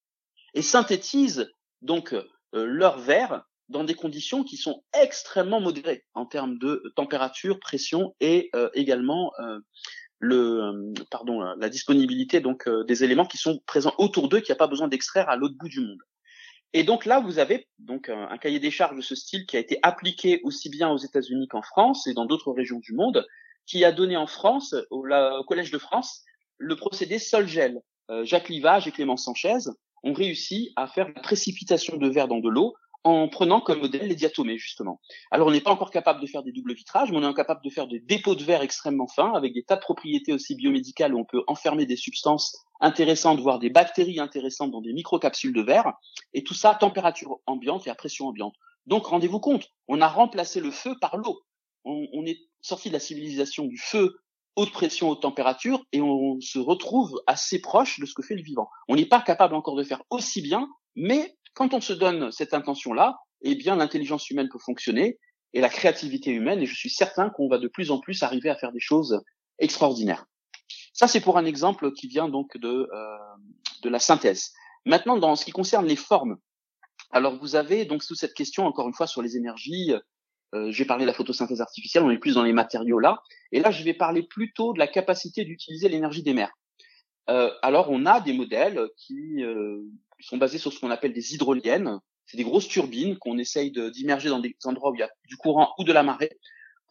et 0.54 0.62
synthétisent 0.62 1.52
donc 1.82 2.14
euh, 2.14 2.24
leur 2.54 3.00
verre 3.00 3.44
dans 3.70 3.84
des 3.86 3.94
conditions 3.94 4.44
qui 4.44 4.58
sont 4.58 4.84
extrêmement 4.94 5.62
modérées 5.62 6.06
en 6.14 6.26
termes 6.26 6.58
de 6.58 6.92
température, 6.96 7.60
pression 7.60 8.14
et 8.20 8.50
euh, 8.54 8.70
également 8.74 9.32
euh, 9.40 9.60
le 10.20 10.94
pardon 11.10 11.40
la 11.42 11.70
disponibilité 11.70 12.42
donc 12.42 12.70
des 12.86 13.04
éléments 13.04 13.26
qui 13.26 13.38
sont 13.38 13.60
présents 13.66 13.96
autour 13.98 14.30
d'eux 14.30 14.40
qu'il 14.40 14.52
n'y 14.52 14.58
a 14.58 14.64
pas 14.64 14.68
besoin 14.68 14.88
d'extraire 14.88 15.30
à 15.30 15.36
l'autre 15.36 15.56
bout 15.58 15.70
du 15.70 15.80
monde. 15.80 15.98
Et 16.74 16.84
donc 16.84 17.06
là, 17.06 17.20
vous 17.20 17.40
avez 17.40 17.68
donc 17.80 18.08
un, 18.08 18.38
cahier 18.38 18.60
des 18.60 18.72
charges 18.72 18.96
de 18.96 19.02
ce 19.02 19.16
style 19.16 19.46
qui 19.46 19.58
a 19.58 19.60
été 19.60 19.80
appliqué 19.82 20.40
aussi 20.44 20.70
bien 20.70 20.90
aux 20.90 20.98
États-Unis 20.98 21.48
qu'en 21.48 21.62
France 21.62 22.08
et 22.08 22.14
dans 22.14 22.26
d'autres 22.26 22.52
régions 22.52 22.80
du 22.80 22.94
monde, 22.94 23.26
qui 23.66 23.86
a 23.86 23.92
donné 23.92 24.18
en 24.18 24.28
France, 24.28 24.76
au, 24.90 25.06
Collège 25.48 25.72
de 25.72 25.78
France, 25.78 26.24
le 26.58 26.76
procédé 26.76 27.20
Solgel. 27.20 27.82
Euh, 28.10 28.26
Jacques 28.26 28.50
Livage 28.50 28.88
et 28.88 28.92
Clément 28.92 29.18
Sanchez 29.18 29.70
ont 30.04 30.14
réussi 30.14 30.74
à 30.76 30.88
faire 30.88 31.08
la 31.16 31.22
précipitation 31.22 31.98
de 31.98 32.10
verre 32.10 32.28
dans 32.28 32.40
de 32.40 32.50
l'eau 32.50 32.74
en 33.04 33.28
prenant 33.28 33.62
comme 33.62 33.80
modèle 33.80 34.08
les 34.08 34.16
diatomées, 34.16 34.58
justement. 34.58 35.00
Alors, 35.32 35.48
on 35.48 35.52
n'est 35.52 35.62
pas 35.62 35.72
encore 35.72 35.90
capable 35.90 36.22
de 36.22 36.28
faire 36.28 36.44
des 36.44 36.52
doubles 36.52 36.76
vitrages, 36.76 37.12
mais 37.12 37.18
on 37.18 37.30
est 37.30 37.34
capable 37.34 37.64
de 37.64 37.70
faire 37.70 37.88
des 37.88 38.00
dépôts 38.00 38.36
de 38.36 38.44
verre 38.44 38.62
extrêmement 38.62 39.08
fins, 39.08 39.34
avec 39.34 39.54
des 39.54 39.64
tas 39.64 39.76
de 39.76 39.82
propriétés 39.82 40.34
aussi 40.34 40.56
biomédicales 40.56 41.16
où 41.16 41.20
on 41.20 41.26
peut 41.26 41.44
enfermer 41.48 41.86
des 41.86 41.96
substances 41.96 42.56
intéressantes, 42.80 43.40
voire 43.40 43.60
des 43.60 43.70
bactéries 43.70 44.20
intéressantes 44.20 44.72
dans 44.72 44.82
des 44.82 44.94
microcapsules 44.94 45.54
de 45.54 45.62
verre, 45.62 45.94
et 46.34 46.44
tout 46.44 46.54
ça 46.54 46.72
à 46.72 46.76
température 46.76 47.40
ambiante 47.48 47.88
et 47.88 47.90
à 47.90 47.96
pression 47.96 48.28
ambiante. 48.28 48.54
Donc, 48.86 49.08
rendez-vous 49.08 49.40
compte, 49.40 49.70
on 49.88 50.02
a 50.02 50.08
remplacé 50.08 50.60
le 50.60 50.72
feu 50.72 50.96
par 51.00 51.18
l'eau. 51.18 51.42
On, 51.86 52.08
on, 52.14 52.26
est 52.26 52.40
sorti 52.62 52.90
de 52.90 52.94
la 52.94 53.00
civilisation 53.00 53.66
du 53.66 53.78
feu, 53.78 54.20
haute 54.56 54.72
pression, 54.72 55.10
haute 55.10 55.22
température, 55.22 55.84
et 55.92 56.02
on 56.02 56.40
se 56.42 56.60
retrouve 56.60 57.22
assez 57.28 57.62
proche 57.62 58.00
de 58.00 58.06
ce 58.06 58.14
que 58.14 58.22
fait 58.22 58.36
le 58.36 58.44
vivant. 58.44 58.70
On 58.88 58.96
n'est 58.96 59.06
pas 59.06 59.22
capable 59.22 59.56
encore 59.56 59.76
de 59.76 59.84
faire 59.84 60.04
aussi 60.10 60.42
bien, 60.42 60.68
mais 60.96 61.38
quand 61.54 61.74
on 61.74 61.82
se 61.82 61.94
donne 61.94 62.32
cette 62.32 62.54
intention-là, 62.54 63.18
eh 63.42 63.56
bien, 63.56 63.76
l'intelligence 63.76 64.30
humaine 64.30 64.50
peut 64.50 64.60
fonctionner 64.60 65.18
et 65.54 65.62
la 65.62 65.70
créativité 65.70 66.32
humaine, 66.32 66.62
et 66.62 66.66
je 66.66 66.76
suis 66.76 66.90
certain 66.90 67.30
qu'on 67.30 67.50
va 67.50 67.58
de 67.58 67.68
plus 67.68 67.92
en 67.92 68.00
plus 68.00 68.24
arriver 68.24 68.50
à 68.50 68.56
faire 68.56 68.72
des 68.72 68.80
choses 68.80 69.22
extraordinaires. 69.60 70.26
Ça, 70.94 71.08
c'est 71.08 71.22
pour 71.22 71.38
un 71.38 71.46
exemple 71.46 71.92
qui 71.94 72.08
vient 72.08 72.30
donc 72.30 72.58
de, 72.58 72.90
euh, 72.94 73.18
de 73.82 73.90
la 73.90 74.00
synthèse. 74.00 74.52
Maintenant, 74.86 75.18
dans 75.18 75.36
ce 75.36 75.46
qui 75.46 75.52
concerne 75.52 75.86
les 75.86 75.96
formes, 75.96 76.38
alors 77.12 77.38
vous 77.38 77.56
avez 77.56 77.86
donc 77.86 78.04
sous 78.04 78.16
cette 78.16 78.34
question, 78.34 78.66
encore 78.66 78.88
une 78.88 78.94
fois, 78.94 79.08
sur 79.08 79.22
les 79.22 79.36
énergies, 79.36 79.94
J'ai 80.70 80.84
parlé 80.86 81.06
de 81.06 81.08
la 81.08 81.14
photosynthèse 81.14 81.62
artificielle, 81.62 82.04
on 82.04 82.12
est 82.12 82.18
plus 82.18 82.36
dans 82.36 82.44
les 82.44 82.52
matériaux 82.52 83.00
là. 83.00 83.22
Et 83.52 83.62
là, 83.62 83.72
je 83.72 83.84
vais 83.84 83.94
parler 83.94 84.24
plutôt 84.24 84.74
de 84.74 84.80
la 84.80 84.88
capacité 84.88 85.46
d'utiliser 85.46 85.88
l'énergie 85.88 86.24
des 86.24 86.34
mers. 86.34 86.52
Euh, 87.30 87.52
alors, 87.62 87.90
on 87.90 88.06
a 88.06 88.20
des 88.20 88.34
modèles 88.34 88.82
qui 88.98 89.44
euh, 89.44 89.80
sont 90.20 90.38
basés 90.38 90.58
sur 90.58 90.74
ce 90.74 90.80
qu'on 90.80 90.92
appelle 90.92 91.14
des 91.14 91.34
hydroliennes. 91.34 92.00
C'est 92.26 92.38
des 92.38 92.44
grosses 92.44 92.68
turbines 92.68 93.18
qu'on 93.18 93.38
essaye 93.38 93.72
d'immerger 93.72 94.30
dans 94.30 94.40
des 94.40 94.56
endroits 94.66 94.92
où 94.92 94.96
il 94.96 95.00
y 95.00 95.04
a 95.04 95.10
du 95.26 95.38
courant 95.38 95.74
ou 95.78 95.84
de 95.84 95.94
la 95.94 96.04
marée 96.04 96.38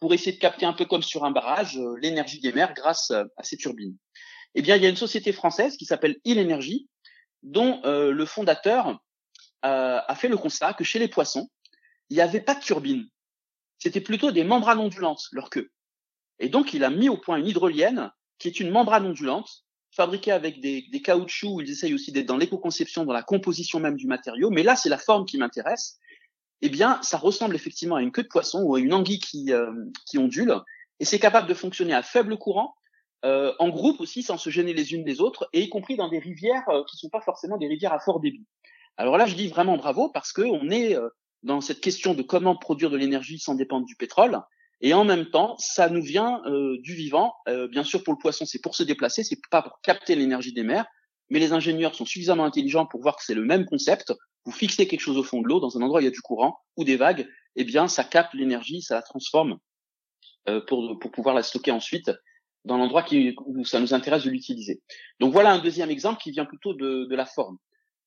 pour 0.01 0.13
essayer 0.13 0.33
de 0.33 0.39
capter 0.39 0.65
un 0.65 0.73
peu 0.73 0.85
comme 0.85 1.03
sur 1.03 1.23
un 1.23 1.31
barrage 1.31 1.77
euh, 1.77 1.95
l'énergie 2.01 2.41
des 2.41 2.51
mers 2.51 2.73
grâce 2.73 3.11
euh, 3.11 3.23
à 3.37 3.43
ces 3.43 3.55
turbines. 3.55 3.95
Eh 4.55 4.61
bien, 4.61 4.75
il 4.75 4.83
y 4.83 4.85
a 4.85 4.89
une 4.89 4.97
société 4.97 5.31
française 5.31 5.77
qui 5.77 5.85
s'appelle 5.85 6.17
Il 6.25 6.39
Energy, 6.39 6.89
dont 7.43 7.79
euh, 7.85 8.11
le 8.11 8.25
fondateur 8.25 8.99
a 9.63 10.15
fait 10.15 10.27
le 10.27 10.37
constat 10.37 10.73
que 10.73 10.83
chez 10.83 10.97
les 10.97 11.07
poissons, 11.07 11.47
il 12.09 12.15
n'y 12.15 12.21
avait 12.21 12.41
pas 12.41 12.55
de 12.55 12.61
turbine. 12.61 13.07
C'était 13.81 14.01
plutôt 14.01 14.31
des 14.31 14.43
membranes 14.43 14.79
ondulantes, 14.79 15.27
leur 15.31 15.49
queue. 15.49 15.71
Et 16.39 16.49
donc, 16.49 16.73
il 16.73 16.83
a 16.83 16.89
mis 16.89 17.09
au 17.09 17.17
point 17.17 17.37
une 17.37 17.47
hydrolienne 17.47 18.11
qui 18.37 18.47
est 18.47 18.59
une 18.59 18.69
membrane 18.69 19.05
ondulante 19.05 19.65
fabriquée 19.91 20.31
avec 20.31 20.61
des, 20.61 20.85
des 20.91 21.01
caoutchoucs. 21.01 21.61
Ils 21.63 21.71
essayent 21.71 21.93
aussi 21.93 22.11
d'être 22.11 22.27
dans 22.27 22.37
l'éco-conception, 22.37 23.05
dans 23.05 23.13
la 23.13 23.23
composition 23.23 23.79
même 23.79 23.97
du 23.97 24.07
matériau. 24.07 24.49
Mais 24.49 24.63
là, 24.63 24.75
c'est 24.75 24.89
la 24.89 24.97
forme 24.97 25.25
qui 25.25 25.37
m'intéresse 25.37 25.99
eh 26.61 26.69
bien, 26.69 26.99
ça 27.01 27.17
ressemble 27.17 27.55
effectivement 27.55 27.95
à 27.95 28.01
une 28.01 28.11
queue 28.11 28.23
de 28.23 28.27
poisson 28.27 28.61
ou 28.61 28.75
à 28.75 28.79
une 28.79 28.93
anguille 28.93 29.19
qui, 29.19 29.51
euh, 29.51 29.71
ondule, 30.15 30.55
et 30.99 31.05
c'est 31.05 31.19
capable 31.19 31.47
de 31.47 31.53
fonctionner 31.53 31.93
à 31.93 32.03
faible 32.03 32.37
courant, 32.37 32.75
euh, 33.25 33.53
en 33.59 33.69
groupe 33.69 33.99
aussi, 33.99 34.23
sans 34.23 34.37
se 34.37 34.49
gêner 34.49 34.73
les 34.73 34.93
unes 34.93 35.05
les 35.05 35.21
autres, 35.21 35.49
et 35.53 35.61
y 35.61 35.69
compris 35.69 35.95
dans 35.95 36.09
des 36.09 36.19
rivières 36.19 36.67
euh, 36.69 36.83
qui 36.87 36.95
ne 36.97 36.99
sont 36.99 37.09
pas 37.09 37.21
forcément 37.21 37.57
des 37.57 37.67
rivières 37.67 37.93
à 37.93 37.99
fort 37.99 38.19
débit. 38.19 38.45
Alors 38.97 39.17
là, 39.17 39.25
je 39.25 39.35
dis 39.35 39.47
vraiment 39.47 39.77
bravo 39.77 40.09
parce 40.09 40.31
que 40.33 40.41
on 40.41 40.69
est 40.69 40.95
dans 41.43 41.61
cette 41.61 41.81
question 41.81 42.13
de 42.13 42.21
comment 42.21 42.55
produire 42.55 42.89
de 42.89 42.97
l'énergie 42.97 43.39
sans 43.39 43.55
dépendre 43.55 43.85
du 43.85 43.95
pétrole, 43.95 44.39
et 44.81 44.93
en 44.93 45.05
même 45.05 45.27
temps, 45.29 45.55
ça 45.59 45.89
nous 45.89 46.01
vient 46.01 46.41
du 46.79 46.95
vivant. 46.95 47.35
bien 47.69 47.83
sûr, 47.83 48.03
pour 48.03 48.13
le 48.13 48.19
poisson, 48.19 48.45
c'est 48.45 48.61
pour 48.61 48.75
se 48.75 48.81
déplacer, 48.81 49.23
c'est 49.23 49.39
pas 49.51 49.61
pour 49.61 49.79
capter 49.81 50.15
l'énergie 50.15 50.53
des 50.53 50.63
mers, 50.63 50.85
mais 51.29 51.37
les 51.37 51.53
ingénieurs 51.53 51.93
sont 51.93 52.05
suffisamment 52.05 52.45
intelligents 52.45 52.87
pour 52.87 52.99
voir 53.01 53.15
que 53.15 53.23
c'est 53.23 53.35
le 53.35 53.45
même 53.45 53.65
concept 53.65 54.11
vous 54.45 54.51
fixez 54.51 54.87
quelque 54.87 55.01
chose 55.01 55.17
au 55.17 55.23
fond 55.23 55.41
de 55.41 55.47
l'eau, 55.47 55.59
dans 55.59 55.77
un 55.77 55.81
endroit 55.81 55.99
où 55.99 56.01
il 56.01 56.05
y 56.05 56.07
a 56.07 56.11
du 56.11 56.21
courant 56.21 56.59
ou 56.77 56.83
des 56.83 56.97
vagues, 56.97 57.27
eh 57.55 57.63
bien, 57.63 57.87
ça 57.87 58.03
capte 58.03 58.33
l'énergie, 58.33 58.81
ça 58.81 58.95
la 58.95 59.01
transforme 59.01 59.57
euh, 60.49 60.61
pour, 60.65 60.97
pour 60.99 61.11
pouvoir 61.11 61.35
la 61.35 61.43
stocker 61.43 61.71
ensuite 61.71 62.11
dans 62.63 62.77
l'endroit 62.77 63.05
où 63.45 63.65
ça 63.65 63.79
nous 63.79 63.93
intéresse 63.93 64.23
de 64.23 64.29
l'utiliser. 64.29 64.81
Donc 65.19 65.33
voilà 65.33 65.51
un 65.51 65.59
deuxième 65.59 65.89
exemple 65.89 66.21
qui 66.21 66.31
vient 66.31 66.45
plutôt 66.45 66.73
de, 66.73 67.05
de 67.05 67.15
la 67.15 67.25
forme. 67.25 67.57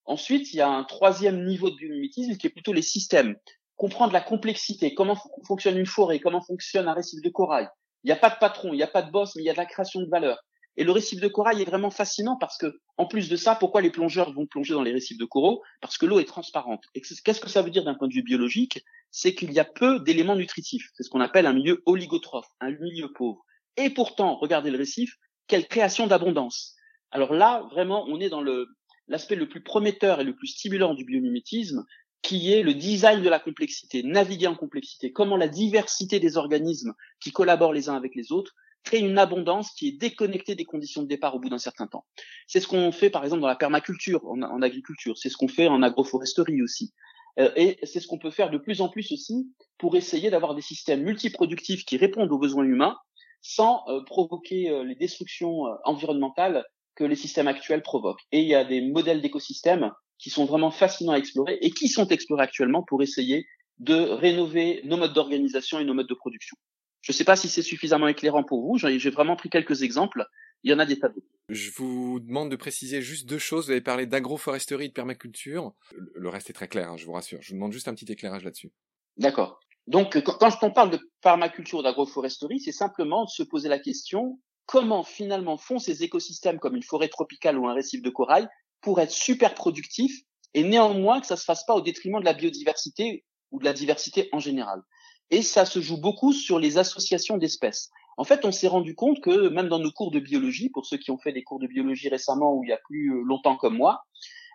Ensuite, 0.07 0.53
il 0.53 0.57
y 0.57 0.61
a 0.61 0.69
un 0.69 0.85
troisième 0.85 1.45
niveau 1.45 1.71
de 1.71 1.77
biomimétisme 1.77 2.37
qui 2.37 2.47
est 2.47 2.51
plutôt 2.51 2.73
les 2.73 2.83
systèmes. 2.83 3.37
Comprendre 3.77 4.13
la 4.13 4.21
complexité, 4.21 4.95
comment 4.95 5.17
fonctionne 5.47 5.79
une 5.79 5.87
forêt, 5.87 6.21
comment 6.21 6.43
fonctionne 6.43 6.87
un 6.87 6.93
récif 6.93 7.21
de 7.23 7.29
corail. 7.29 7.69
Il 8.05 8.09
n'y 8.09 8.13
a 8.13 8.17
pas 8.17 8.31
de 8.31 8.37
patron, 8.39 8.73
il 8.73 8.77
n'y 8.77 8.83
a 8.83 8.89
pas 8.89 9.03
de 9.03 9.11
boss, 9.11 9.35
mais 9.35 9.43
il 9.43 9.47
y 9.47 9.51
a 9.51 9.55
de 9.55 9.59
la 9.59 9.67
création 9.67 10.01
de 10.01 10.09
valeur. 10.09 10.39
Et 10.77 10.85
le 10.85 10.93
récif 10.93 11.21
de 11.21 11.29
corail 11.29 11.63
est 11.63 11.65
vraiment 11.65 11.91
fascinant 11.91 12.37
parce 12.37 12.59
que, 12.59 12.81
en 12.97 13.07
plus 13.07 13.29
de 13.29 13.37
ça, 13.37 13.55
pourquoi 13.55 13.81
les 13.81 13.91
plongeurs 13.91 14.33
vont 14.33 14.47
plonger 14.47 14.75
dans 14.75 14.83
les 14.83 14.93
récifs 14.93 15.19
de 15.19 15.25
coraux? 15.25 15.63
Parce 15.81 15.99
que 15.99 16.07
l'eau 16.07 16.19
est 16.19 16.25
transparente. 16.25 16.83
Et 16.95 17.01
qu'est-ce 17.01 17.41
que 17.41 17.49
ça 17.49 17.63
veut 17.63 17.71
dire 17.71 17.85
d'un 17.85 17.95
point 17.95 18.09
de 18.09 18.13
vue 18.13 18.23
biologique? 18.23 18.85
C'est 19.11 19.35
qu'il 19.35 19.53
y 19.53 19.61
a 19.61 19.65
peu 19.65 20.01
d'éléments 20.01 20.37
nutritifs. 20.37 20.91
C'est 20.95 21.05
ce 21.05 21.11
qu'on 21.11 21.21
appelle 21.21 21.47
un 21.47 21.53
milieu 21.53 21.83
oligotrophe, 21.87 22.49
un 22.61 22.73
milieu 22.73 23.13
pauvre. 23.13 23.45
Et 23.77 23.91
pourtant, 23.91 24.37
regardez 24.37 24.71
le 24.71 24.79
récif, 24.79 25.15
quelle 25.47 25.67
création 25.69 26.07
d'abondance. 26.07 26.75
Alors 27.11 27.33
là, 27.33 27.67
vraiment, 27.71 28.05
on 28.09 28.19
est 28.19 28.29
dans 28.29 28.43
le 28.43 28.67
l'aspect 29.09 29.37
le 29.37 29.49
plus 29.49 29.63
prometteur 29.63 30.21
et 30.21 30.25
le 30.25 30.35
plus 30.35 30.49
stimulant 30.49 30.95
du 30.95 31.05
biomimétisme, 31.05 31.85
qui 32.23 32.53
est 32.53 32.63
le 32.63 32.75
design 32.75 33.23
de 33.23 33.29
la 33.29 33.39
complexité, 33.39 34.03
naviguer 34.03 34.47
en 34.47 34.55
complexité, 34.55 35.13
comment 35.13 35.37
la 35.37 35.49
diversité 35.49 36.21
des 36.21 36.37
organismes 36.37 36.95
qui 37.21 37.33
collaborent 37.33 37.75
les 37.75 37.89
uns 37.89 37.97
avec 37.97 38.15
les 38.15 38.33
autres 38.33 38.55
créer 38.85 39.01
une 39.01 39.19
abondance 39.19 39.73
qui 39.73 39.89
est 39.89 39.99
déconnectée 39.99 40.55
des 40.55 40.65
conditions 40.65 41.03
de 41.03 41.09
départ 41.09 41.35
au 41.35 41.41
bout 41.41 41.49
d'un 41.49 41.59
certain 41.59 41.87
temps. 41.87 42.05
C'est 42.47 42.61
ce 42.61 42.69
qu'on 42.69 42.93
fait 42.93 43.11
par 43.11 43.25
exemple 43.25 43.41
dans 43.41 43.49
la 43.49 43.57
permaculture, 43.57 44.25
en, 44.27 44.63
agriculture, 44.63 45.19
c'est 45.19 45.31
ce 45.31 45.37
qu'on 45.37 45.49
fait 45.49 45.67
en 45.67 45.83
agroforesterie 45.83 46.63
aussi. 46.63 46.93
Euh, 47.41 47.51
et 47.57 47.79
c'est 47.83 47.99
ce 47.99 48.07
qu'on 48.07 48.19
peut 48.19 48.31
faire 48.31 48.51
de 48.51 48.59
plus 48.59 48.81
en 48.81 48.89
plus 48.89 49.11
aussi 49.11 49.51
pour 49.79 49.97
essayer 49.97 50.31
d'avoir 50.31 50.55
des 50.55 50.63
systèmes 50.63 51.03
multiproductifs 51.03 51.85
qui 51.85 51.97
répondent 51.97 52.31
aux 52.31 52.39
besoins 52.39 52.65
humains 52.65 52.97
sans 53.41 53.83
euh, 53.89 54.03
provoquer 54.05 54.71
euh, 54.71 54.85
les 54.85 54.95
destructions 54.95 55.65
environnementales 55.85 56.65
que 56.97 57.05
les 57.05 57.17
systèmes 57.17 57.49
actuels 57.49 57.83
provoquent. 57.83 58.23
Et 58.33 58.41
il 58.41 58.49
y 58.49 58.55
a 58.55 58.65
des 58.65 58.81
modèles 58.81 59.21
d'écosystèmes 59.21 59.91
qui 60.19 60.31
sont 60.31 60.45
vraiment 60.45 60.71
fascinants 60.71 61.13
à 61.13 61.19
explorer 61.19 61.59
et 61.61 61.71
qui 61.71 61.89
sont 61.89 62.07
explorés 62.09 62.43
actuellement 62.43 62.83
pour 62.83 63.03
essayer 63.03 63.47
de 63.79 63.95
rénover 63.95 64.81
nos 64.85 64.97
modes 64.97 65.13
d'organisation 65.13 65.81
et 65.81 65.85
nos 65.85 65.95
modes 65.95 66.09
de 66.09 66.15
production. 66.15 66.57
Je 67.01 67.13
ne 67.13 67.15
sais 67.15 67.25
pas 67.25 67.37
si 67.37 67.49
c'est 67.49 67.63
suffisamment 67.63 68.09
éclairant 68.09 68.45
pour 68.45 68.63
vous. 68.63 68.79
J'ai 68.79 69.11
vraiment 69.11 69.37
pris 69.37 69.51
quelques 69.51 69.83
exemples. 69.83 70.25
Il 70.63 70.71
y 70.71 70.75
en 70.75 70.79
a 70.79 70.87
des 70.87 70.99
tas 70.99 71.09
d'autres. 71.09 71.27
Je 71.51 71.71
vous 71.73 72.21
demande 72.21 72.51
de 72.51 72.57
préciser 72.57 73.03
juste 73.03 73.29
deux 73.29 73.39
choses. 73.39 73.67
Vous 73.67 73.73
avez 73.73 73.83
parlé 73.83 74.07
d'agroforesterie 74.07 74.87
et 74.87 74.89
de 74.89 74.95
permaculture. 74.95 75.75
Le 76.15 76.29
reste 76.31 76.49
est 76.49 76.55
très 76.55 76.69
clair, 76.69 76.91
hein, 76.91 76.97
je 76.97 77.05
vous 77.05 77.13
rassure. 77.13 77.39
Je 77.43 77.51
vous 77.51 77.57
demande 77.57 77.73
juste 77.73 77.89
un 77.89 77.95
petit 77.95 78.11
éclairage 78.11 78.45
là-dessus. 78.45 78.73
D'accord. 79.19 79.61
Donc, 79.87 80.19
quand 80.23 80.63
on 80.63 80.71
parle 80.71 80.91
de 80.91 80.99
permaculture 81.21 81.81
ou 81.81 81.83
d'agroforesterie, 81.83 82.61
c'est 82.61 82.73
simplement 82.73 83.25
de 83.25 83.31
se 83.31 83.43
poser 83.43 83.69
la 83.69 83.79
question 83.79 84.41
comment 84.67 85.05
finalement 85.05 85.57
font 85.57 85.79
ces 85.79 86.03
écosystèmes 86.03 86.59
comme 86.59 86.77
une 86.77 86.83
forêt 86.83 87.09
tropicale 87.09 87.59
ou 87.59 87.69
un 87.69 87.75
récif 87.75 88.03
de 88.03 88.11
corail 88.11 88.49
pour 88.81 89.01
être 89.01 89.11
super 89.11 89.55
productifs 89.55 90.23
et 90.55 90.63
néanmoins 90.63 91.21
que 91.21 91.27
ça 91.27 91.37
se 91.37 91.45
fasse 91.45 91.65
pas 91.65 91.75
au 91.75 91.81
détriment 91.81 92.21
de 92.21 92.25
la 92.25 92.35
biodiversité 92.35 93.25
ou 93.51 93.59
de 93.59 93.65
la 93.65 93.73
diversité 93.73 94.29
en 94.33 94.39
général 94.39 94.83
et 95.31 95.43
ça 95.43 95.65
se 95.65 95.81
joue 95.81 96.01
beaucoup 96.01 96.33
sur 96.33 96.59
les 96.59 96.79
associations 96.79 97.39
d'espèces. 97.39 97.91
En 98.17 98.25
fait, 98.25 98.45
on 98.45 98.53
s'est 98.53 98.69
rendu 98.69 98.95
compte 98.95 99.21
que 99.21 99.49
même 99.49 99.69
dans 99.69 99.79
nos 99.79 99.91
cours 99.91 100.11
de 100.11 100.21
biologie, 100.21 100.71
pour 100.71 100.87
ceux 100.87 100.99
qui 100.99 101.11
ont 101.11 101.19
fait 101.19 101.33
des 101.33 101.43
cours 101.43 101.59
de 101.59 101.67
biologie 101.67 102.09
récemment 102.09 102.55
ou 102.55 102.63
il 102.65 102.71
y 102.71 102.73
a 102.73 102.79
plus 102.85 103.13
euh, 103.13 103.23
longtemps 103.25 103.57
comme 103.57 103.77
moi, 103.77 104.05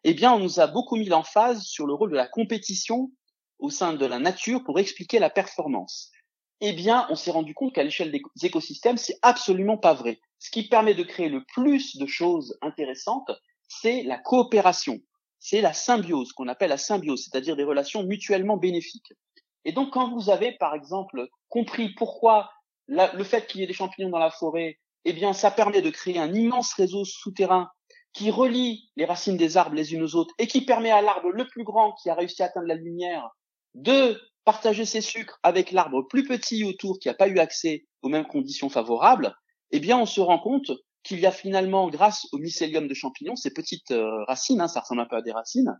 eh 0.05 0.13
bien, 0.13 0.31
on 0.31 0.39
nous 0.39 0.61
a 0.61 0.67
beaucoup 0.67 0.95
mis 0.95 1.09
l'emphase 1.09 1.63
sur 1.63 1.85
le 1.85 1.93
rôle 1.93 2.11
de 2.11 2.15
la 2.15 2.27
compétition 2.27 3.11
au 3.57 3.69
sein 3.69 3.93
de 3.93 4.05
la 4.05 4.19
nature 4.19 4.63
pour 4.63 4.79
expliquer 4.79 5.19
la 5.19 5.29
performance. 5.29 6.11
Eh 6.61 6.73
bien, 6.73 7.07
on 7.09 7.15
s'est 7.15 7.31
rendu 7.31 7.53
compte 7.53 7.73
qu'à 7.73 7.83
l'échelle 7.83 8.11
des 8.11 8.21
écosystèmes, 8.43 8.97
c'est 8.97 9.17
absolument 9.21 9.77
pas 9.77 9.93
vrai. 9.93 10.19
Ce 10.39 10.51
qui 10.51 10.67
permet 10.67 10.93
de 10.93 11.03
créer 11.03 11.29
le 11.29 11.43
plus 11.45 11.97
de 11.97 12.05
choses 12.05 12.57
intéressantes, 12.61 13.31
c'est 13.67 14.03
la 14.03 14.17
coopération, 14.17 14.99
c'est 15.39 15.61
la 15.61 15.73
symbiose 15.73 16.33
qu'on 16.33 16.47
appelle 16.47 16.69
la 16.69 16.77
symbiose, 16.77 17.23
c'est-à-dire 17.23 17.55
des 17.55 17.63
relations 17.63 18.03
mutuellement 18.03 18.57
bénéfiques. 18.57 19.13
Et 19.63 19.71
donc, 19.71 19.91
quand 19.91 20.11
vous 20.11 20.29
avez, 20.29 20.53
par 20.53 20.73
exemple, 20.75 21.27
compris 21.47 21.93
pourquoi 21.93 22.49
le 22.87 23.23
fait 23.23 23.47
qu'il 23.47 23.61
y 23.61 23.63
ait 23.63 23.67
des 23.67 23.73
champignons 23.73 24.09
dans 24.09 24.19
la 24.19 24.31
forêt, 24.31 24.79
eh 25.05 25.13
bien, 25.13 25.31
ça 25.33 25.51
permet 25.51 25.81
de 25.81 25.89
créer 25.89 26.19
un 26.19 26.33
immense 26.33 26.73
réseau 26.73 27.05
souterrain 27.05 27.69
qui 28.13 28.31
relie 28.31 28.89
les 28.95 29.05
racines 29.05 29.37
des 29.37 29.55
arbres 29.57 29.75
les 29.75 29.93
unes 29.93 30.03
aux 30.03 30.15
autres 30.15 30.33
et 30.39 30.47
qui 30.47 30.61
permet 30.61 30.91
à 30.91 31.01
l'arbre 31.01 31.29
le 31.29 31.47
plus 31.47 31.63
grand 31.63 31.93
qui 31.93 32.09
a 32.09 32.15
réussi 32.15 32.41
à 32.41 32.47
atteindre 32.47 32.67
la 32.67 32.75
lumière 32.75 33.29
de 33.75 34.19
partager 34.49 34.83
ses 34.83 35.01
sucres 35.01 35.39
avec 35.43 35.71
l'arbre 35.71 36.01
plus 36.07 36.23
petit 36.23 36.63
autour 36.63 36.97
qui 36.97 37.07
n'a 37.07 37.13
pas 37.13 37.27
eu 37.27 37.37
accès 37.37 37.85
aux 38.01 38.09
mêmes 38.09 38.25
conditions 38.25 38.67
favorables, 38.67 39.35
eh 39.69 39.79
bien, 39.79 39.99
on 39.99 40.07
se 40.07 40.21
rend 40.21 40.39
compte 40.39 40.71
qu'il 41.03 41.19
y 41.19 41.27
a 41.27 41.31
finalement, 41.31 41.87
grâce 41.87 42.25
au 42.31 42.39
mycélium 42.39 42.87
de 42.87 42.93
champignons, 42.95 43.35
ces 43.35 43.53
petites 43.53 43.91
euh, 43.91 44.23
racines, 44.25 44.59
hein, 44.59 44.67
ça 44.67 44.79
ressemble 44.79 45.01
un 45.01 45.05
peu 45.05 45.17
à 45.17 45.21
des 45.21 45.31
racines, 45.31 45.77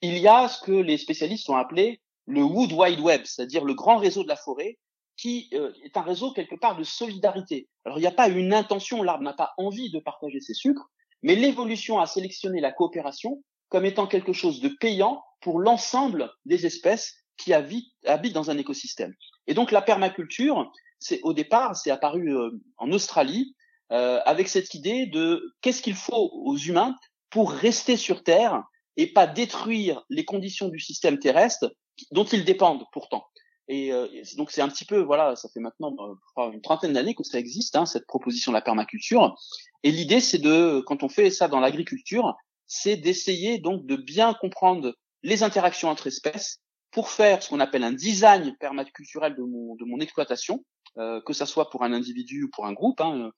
il 0.00 0.16
y 0.18 0.28
a 0.28 0.46
ce 0.46 0.60
que 0.60 0.70
les 0.70 0.96
spécialistes 0.96 1.50
ont 1.50 1.56
appelé 1.56 2.00
le 2.26 2.44
Wood 2.44 2.70
Wide 2.70 3.00
Web, 3.00 3.22
c'est-à-dire 3.24 3.64
le 3.64 3.74
grand 3.74 3.96
réseau 3.96 4.22
de 4.22 4.28
la 4.28 4.36
forêt, 4.36 4.78
qui 5.16 5.48
euh, 5.54 5.72
est 5.82 5.96
un 5.96 6.02
réseau 6.02 6.32
quelque 6.32 6.54
part 6.54 6.76
de 6.76 6.84
solidarité. 6.84 7.68
Alors 7.84 7.98
il 7.98 8.02
n'y 8.02 8.06
a 8.06 8.12
pas 8.12 8.28
une 8.28 8.54
intention, 8.54 9.02
l'arbre 9.02 9.24
n'a 9.24 9.32
pas 9.32 9.54
envie 9.58 9.90
de 9.90 9.98
partager 9.98 10.38
ses 10.38 10.54
sucres, 10.54 10.88
mais 11.24 11.34
l'évolution 11.34 11.98
a 11.98 12.06
sélectionné 12.06 12.60
la 12.60 12.70
coopération 12.70 13.42
comme 13.70 13.84
étant 13.84 14.06
quelque 14.06 14.32
chose 14.32 14.60
de 14.60 14.68
payant 14.68 15.24
pour 15.40 15.58
l'ensemble 15.58 16.30
des 16.44 16.64
espèces 16.64 17.23
qui 17.36 17.52
habitent, 17.52 17.92
dans 18.32 18.50
un 18.50 18.58
écosystème. 18.58 19.14
Et 19.46 19.54
donc 19.54 19.70
la 19.70 19.82
permaculture, 19.82 20.70
c'est 20.98 21.20
au 21.22 21.32
départ, 21.32 21.76
c'est 21.76 21.90
apparu 21.90 22.34
euh, 22.34 22.50
en 22.78 22.90
Australie 22.92 23.54
euh, 23.92 24.20
avec 24.24 24.48
cette 24.48 24.74
idée 24.74 25.06
de 25.06 25.54
qu'est-ce 25.60 25.82
qu'il 25.82 25.94
faut 25.94 26.30
aux 26.32 26.56
humains 26.56 26.96
pour 27.30 27.50
rester 27.50 27.96
sur 27.96 28.22
Terre 28.22 28.62
et 28.96 29.12
pas 29.12 29.26
détruire 29.26 30.04
les 30.08 30.24
conditions 30.24 30.68
du 30.68 30.78
système 30.78 31.18
terrestre 31.18 31.74
dont 32.10 32.24
ils 32.24 32.44
dépendent 32.44 32.84
pourtant. 32.92 33.24
Et 33.68 33.92
euh, 33.92 34.06
donc 34.36 34.50
c'est 34.50 34.60
un 34.60 34.68
petit 34.68 34.84
peu, 34.84 35.00
voilà, 35.00 35.36
ça 35.36 35.48
fait 35.48 35.60
maintenant 35.60 35.94
euh, 36.38 36.50
une 36.52 36.60
trentaine 36.60 36.92
d'années 36.92 37.14
que 37.14 37.24
ça 37.24 37.38
existe, 37.38 37.76
hein, 37.76 37.86
cette 37.86 38.06
proposition 38.06 38.52
de 38.52 38.56
la 38.56 38.62
permaculture. 38.62 39.34
Et 39.82 39.90
l'idée, 39.90 40.20
c'est 40.20 40.38
de, 40.38 40.82
quand 40.86 41.02
on 41.02 41.08
fait 41.08 41.30
ça 41.30 41.48
dans 41.48 41.60
l'agriculture, 41.60 42.34
c'est 42.66 42.96
d'essayer 42.96 43.58
donc 43.58 43.86
de 43.86 43.96
bien 43.96 44.34
comprendre 44.34 44.94
les 45.22 45.42
interactions 45.42 45.88
entre 45.88 46.06
espèces 46.06 46.60
pour 46.94 47.10
faire 47.10 47.42
ce 47.42 47.50
qu'on 47.50 47.60
appelle 47.60 47.82
un 47.82 47.92
design 47.92 48.56
permaculturel 48.56 49.34
de 49.34 49.42
mon, 49.42 49.74
de 49.74 49.84
mon 49.84 49.98
exploitation, 49.98 50.64
euh, 50.96 51.20
que 51.26 51.32
ça 51.32 51.44
soit 51.44 51.68
pour 51.68 51.82
un 51.82 51.92
individu 51.92 52.44
ou 52.44 52.50
pour 52.50 52.66
un 52.66 52.72
groupe, 52.72 53.00
hein, 53.00 53.32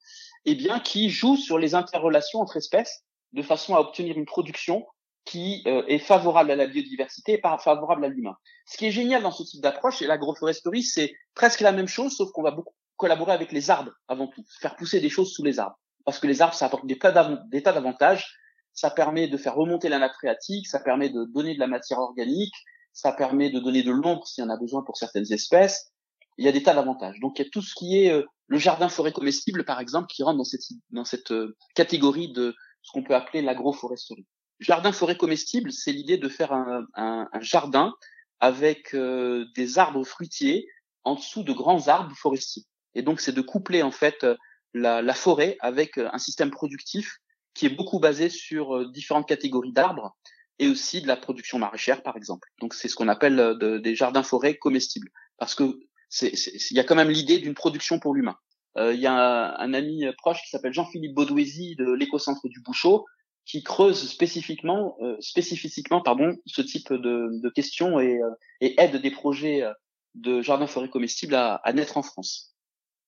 et 0.45 0.53
bien 0.53 0.79
qui 0.79 1.09
joue 1.09 1.35
sur 1.35 1.57
les 1.57 1.73
interrelations 1.73 2.39
entre 2.39 2.57
espèces 2.57 3.03
de 3.33 3.41
façon 3.41 3.75
à 3.75 3.79
obtenir 3.79 4.15
une 4.15 4.25
production 4.25 4.85
qui 5.25 5.63
euh, 5.65 5.83
est 5.87 5.97
favorable 5.97 6.51
à 6.51 6.55
la 6.55 6.67
biodiversité 6.67 7.33
et 7.33 7.37
pas 7.39 7.57
favorable 7.57 8.05
à 8.05 8.07
l'humain. 8.07 8.35
Ce 8.67 8.77
qui 8.77 8.85
est 8.85 8.91
génial 8.91 9.23
dans 9.23 9.31
ce 9.31 9.43
type 9.43 9.61
d'approche, 9.61 10.01
et 10.03 10.07
l'agroforesterie, 10.07 10.83
c'est 10.83 11.13
presque 11.33 11.61
la 11.61 11.71
même 11.71 11.87
chose, 11.87 12.15
sauf 12.15 12.31
qu'on 12.31 12.43
va 12.43 12.51
beaucoup 12.51 12.73
collaborer 12.95 13.31
avec 13.31 13.51
les 13.51 13.69
arbres 13.69 13.91
avant 14.07 14.27
tout, 14.27 14.43
faire 14.61 14.75
pousser 14.75 15.01
des 15.01 15.09
choses 15.09 15.33
sous 15.33 15.43
les 15.43 15.59
arbres. 15.59 15.77
Parce 16.05 16.19
que 16.19 16.27
les 16.27 16.41
arbres, 16.41 16.53
ça 16.53 16.67
apporte 16.67 16.85
des 16.85 16.97
tas 16.97 17.11
d'avantages. 17.11 18.37
Ça 18.73 18.91
permet 18.91 19.27
de 19.27 19.37
faire 19.37 19.55
remonter 19.55 19.89
la 19.89 19.97
nappe 19.97 20.13
phréatique, 20.13 20.67
ça 20.67 20.79
permet 20.79 21.09
de 21.09 21.25
donner 21.33 21.55
de 21.55 21.59
la 21.59 21.65
matière 21.65 21.97
organique, 21.97 22.53
ça 22.97 23.11
permet 23.11 23.51
de 23.51 23.59
donner 23.59 23.83
de 23.83 23.91
l'ombre 23.91 24.25
s'il 24.25 24.43
y 24.43 24.47
en 24.47 24.49
a 24.49 24.57
besoin 24.57 24.81
pour 24.81 24.97
certaines 24.97 25.31
espèces. 25.31 25.91
Il 26.39 26.45
y 26.45 26.47
a 26.47 26.51
des 26.51 26.63
tas 26.63 26.73
d'avantages. 26.73 27.19
Donc 27.19 27.37
il 27.37 27.43
y 27.43 27.47
a 27.47 27.49
tout 27.51 27.61
ce 27.61 27.75
qui 27.75 27.99
est 27.99 28.11
euh, 28.11 28.23
le 28.47 28.57
jardin 28.57 28.89
forêt 28.89 29.11
comestible, 29.11 29.65
par 29.65 29.79
exemple, 29.79 30.07
qui 30.07 30.23
rentre 30.23 30.39
dans 30.39 30.43
cette, 30.43 30.63
dans 30.89 31.05
cette 31.05 31.31
euh, 31.31 31.55
catégorie 31.75 32.31
de 32.31 32.55
ce 32.81 32.91
qu'on 32.91 33.03
peut 33.03 33.13
appeler 33.13 33.43
l'agroforesterie. 33.43 34.25
Jardin 34.59 34.91
forêt 34.91 35.15
comestible, 35.15 35.71
c'est 35.71 35.91
l'idée 35.91 36.17
de 36.17 36.27
faire 36.27 36.51
un, 36.53 37.27
jardin 37.39 37.93
avec 38.39 38.95
euh, 38.95 39.45
des 39.55 39.77
arbres 39.77 40.03
fruitiers 40.03 40.67
en 41.03 41.13
dessous 41.13 41.43
de 41.43 41.53
grands 41.53 41.89
arbres 41.89 42.15
forestiers. 42.15 42.65
Et 42.95 43.03
donc 43.03 43.21
c'est 43.21 43.31
de 43.31 43.41
coupler 43.41 43.83
en 43.83 43.91
fait 43.91 44.25
la, 44.73 45.13
forêt 45.13 45.55
avec 45.59 45.99
un 45.99 46.17
système 46.17 46.49
productif 46.49 47.17
qui 47.53 47.67
est 47.67 47.75
beaucoup 47.75 47.99
basé 47.99 48.29
sur 48.29 48.89
différentes 48.89 49.27
catégories 49.27 49.73
d'arbres 49.73 50.17
et 50.59 50.67
aussi 50.67 51.01
de 51.01 51.07
la 51.07 51.17
production 51.17 51.59
maraîchère 51.59 52.03
par 52.03 52.17
exemple. 52.17 52.49
Donc 52.59 52.73
c'est 52.73 52.87
ce 52.87 52.95
qu'on 52.95 53.07
appelle 53.07 53.35
de, 53.59 53.77
des 53.77 53.95
jardins 53.95 54.23
forêts 54.23 54.57
comestibles 54.57 55.09
parce 55.37 55.55
que 55.55 55.79
il 56.21 56.77
y 56.77 56.79
a 56.79 56.83
quand 56.83 56.95
même 56.95 57.09
l'idée 57.09 57.37
d'une 57.39 57.53
production 57.53 57.99
pour 57.99 58.13
l'humain. 58.13 58.37
Euh, 58.77 58.93
il 58.93 58.99
y 58.99 59.07
a 59.07 59.13
un, 59.13 59.59
un, 59.59 59.73
ami 59.73 60.05
proche 60.17 60.41
qui 60.43 60.49
s'appelle 60.49 60.73
Jean-Philippe 60.73 61.13
Baudouézy 61.13 61.75
de 61.75 61.91
l'écocentre 61.91 62.47
du 62.47 62.61
Bouchot 62.61 63.05
qui 63.47 63.63
creuse 63.63 64.09
spécifiquement, 64.09 64.97
euh, 65.01 65.15
spécifiquement 65.21 66.01
pardon, 66.01 66.35
ce 66.45 66.61
type 66.61 66.91
de, 66.91 67.29
de 67.31 67.49
questions 67.49 67.99
et, 67.99 68.21
euh, 68.21 68.29
et, 68.59 68.79
aide 68.79 68.97
des 68.97 69.09
projets 69.09 69.63
euh, 69.63 69.73
de 70.15 70.41
jardins 70.41 70.67
forêts 70.67 70.89
comestibles 70.89 71.33
à, 71.33 71.55
à 71.55 71.73
naître 71.73 71.97
en 71.97 72.03
France. 72.03 72.53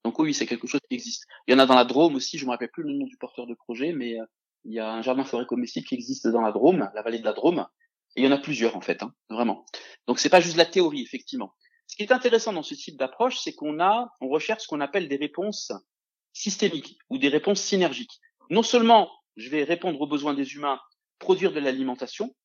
Donc 0.06 0.18
oui, 0.18 0.34
c'est 0.34 0.46
quelque 0.46 0.66
chose 0.66 0.80
qui 0.90 0.96
existe. 0.96 1.26
Il 1.46 1.52
y 1.52 1.56
en 1.56 1.60
a 1.60 1.66
dans 1.66 1.76
la 1.76 1.84
Drôme 1.84 2.16
aussi, 2.16 2.38
je 2.38 2.46
me 2.46 2.52
rappelle 2.52 2.72
plus 2.72 2.84
le 2.84 2.94
nom 2.94 3.06
du 3.06 3.18
porteur 3.18 3.48
de 3.48 3.54
projet, 3.54 3.92
mais 3.92 4.16
il 4.66 4.74
y 4.74 4.80
a 4.80 4.92
un 4.92 5.02
jardin 5.02 5.24
forêt 5.24 5.46
comestible 5.46 5.88
qui 5.88 5.96
existe 5.96 6.28
dans 6.28 6.42
la 6.42 6.52
Drôme, 6.52 6.90
la 6.94 7.02
vallée 7.02 7.20
de 7.20 7.26
la 7.26 7.34
Drôme, 7.34 7.66
et 8.16 8.22
il 8.22 8.26
y 8.26 8.28
en 8.28 8.32
a 8.32 8.38
plusieurs 8.38 8.76
en 8.76 8.82
fait, 8.82 9.04
hein, 9.04 9.14
vraiment. 9.30 9.66
Donc 10.08 10.20
c'est 10.20 10.30
pas 10.30 10.42
juste 10.42 10.58
la 10.58 10.66
théorie, 10.66 11.02
effectivement. 11.02 11.54
Ce 11.88 11.96
qui 11.96 12.04
est 12.04 12.12
intéressant 12.12 12.54
dans 12.54 12.64
ce 12.64 12.76
type 12.76 12.98
d'approche, 12.98 13.40
c'est 13.40 13.54
qu'on 13.54 13.80
a, 13.80 14.12
on 14.22 14.30
recherche 14.30 14.64
ce 14.64 14.68
qu'on 14.68 14.82
appelle 14.82 15.08
des 15.08 15.16
réponses 15.16 15.72
systémiques 16.34 16.98
ou 17.10 17.18
des 17.18 17.30
réponses 17.30 17.62
synergiques. 17.62 18.20
Non 18.50 18.64
seulement 18.64 19.10
je 19.38 19.50
vais 19.50 19.64
répondre 19.64 20.00
aux 20.02 20.08
besoins 20.08 20.34
des 20.34 20.54
humains, 20.54 20.80
produire 21.18 21.52
de 21.52 21.60
l'alimentation, 21.60 22.36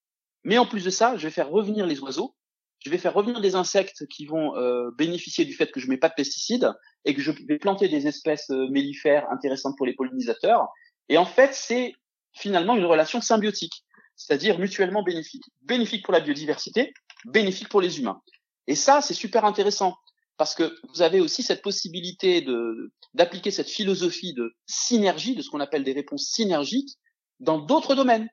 mais 0.44 0.58
en 0.58 0.66
plus 0.66 0.84
de 0.84 0.90
ça, 0.90 1.16
je 1.16 1.26
vais 1.26 1.32
faire 1.32 1.50
revenir 1.50 1.86
les 1.86 2.00
oiseaux, 2.00 2.36
je 2.78 2.90
vais 2.90 2.98
faire 2.98 3.14
revenir 3.14 3.40
des 3.40 3.54
insectes 3.54 4.06
qui 4.08 4.26
vont 4.26 4.56
euh, 4.56 4.90
bénéficier 4.96 5.44
du 5.44 5.54
fait 5.54 5.72
que 5.72 5.80
je 5.80 5.88
mets 5.88 5.96
pas 5.96 6.10
de 6.10 6.14
pesticides 6.14 6.70
et 7.04 7.14
que 7.14 7.22
je 7.22 7.32
vais 7.48 7.58
planter 7.58 7.88
des 7.88 8.06
espèces 8.06 8.50
euh, 8.50 8.68
mellifères 8.68 9.26
intéressantes 9.30 9.76
pour 9.76 9.86
les 9.86 9.94
pollinisateurs. 9.94 10.68
Et 11.08 11.16
en 11.16 11.24
fait, 11.24 11.54
c'est 11.54 11.94
finalement 12.34 12.76
une 12.76 12.84
relation 12.84 13.20
symbiotique, 13.20 13.84
c'est-à-dire 14.16 14.58
mutuellement 14.58 15.02
bénéfique. 15.02 15.44
Bénéfique 15.62 16.04
pour 16.04 16.12
la 16.12 16.20
biodiversité, 16.20 16.92
bénéfique 17.24 17.68
pour 17.68 17.80
les 17.80 17.98
humains. 17.98 18.20
Et 18.66 18.74
ça, 18.74 19.00
c'est 19.00 19.14
super 19.14 19.44
intéressant 19.44 19.96
parce 20.36 20.54
que 20.54 20.76
vous 20.88 21.02
avez 21.02 21.20
aussi 21.20 21.42
cette 21.42 21.62
possibilité 21.62 22.40
de 22.40 22.92
d'appliquer 23.14 23.52
cette 23.52 23.70
philosophie 23.70 24.34
de 24.34 24.52
synergie, 24.66 25.36
de 25.36 25.42
ce 25.42 25.50
qu'on 25.50 25.60
appelle 25.60 25.84
des 25.84 25.92
réponses 25.92 26.24
synergiques, 26.24 26.98
dans 27.38 27.58
d'autres 27.58 27.94
domaines. 27.94 28.28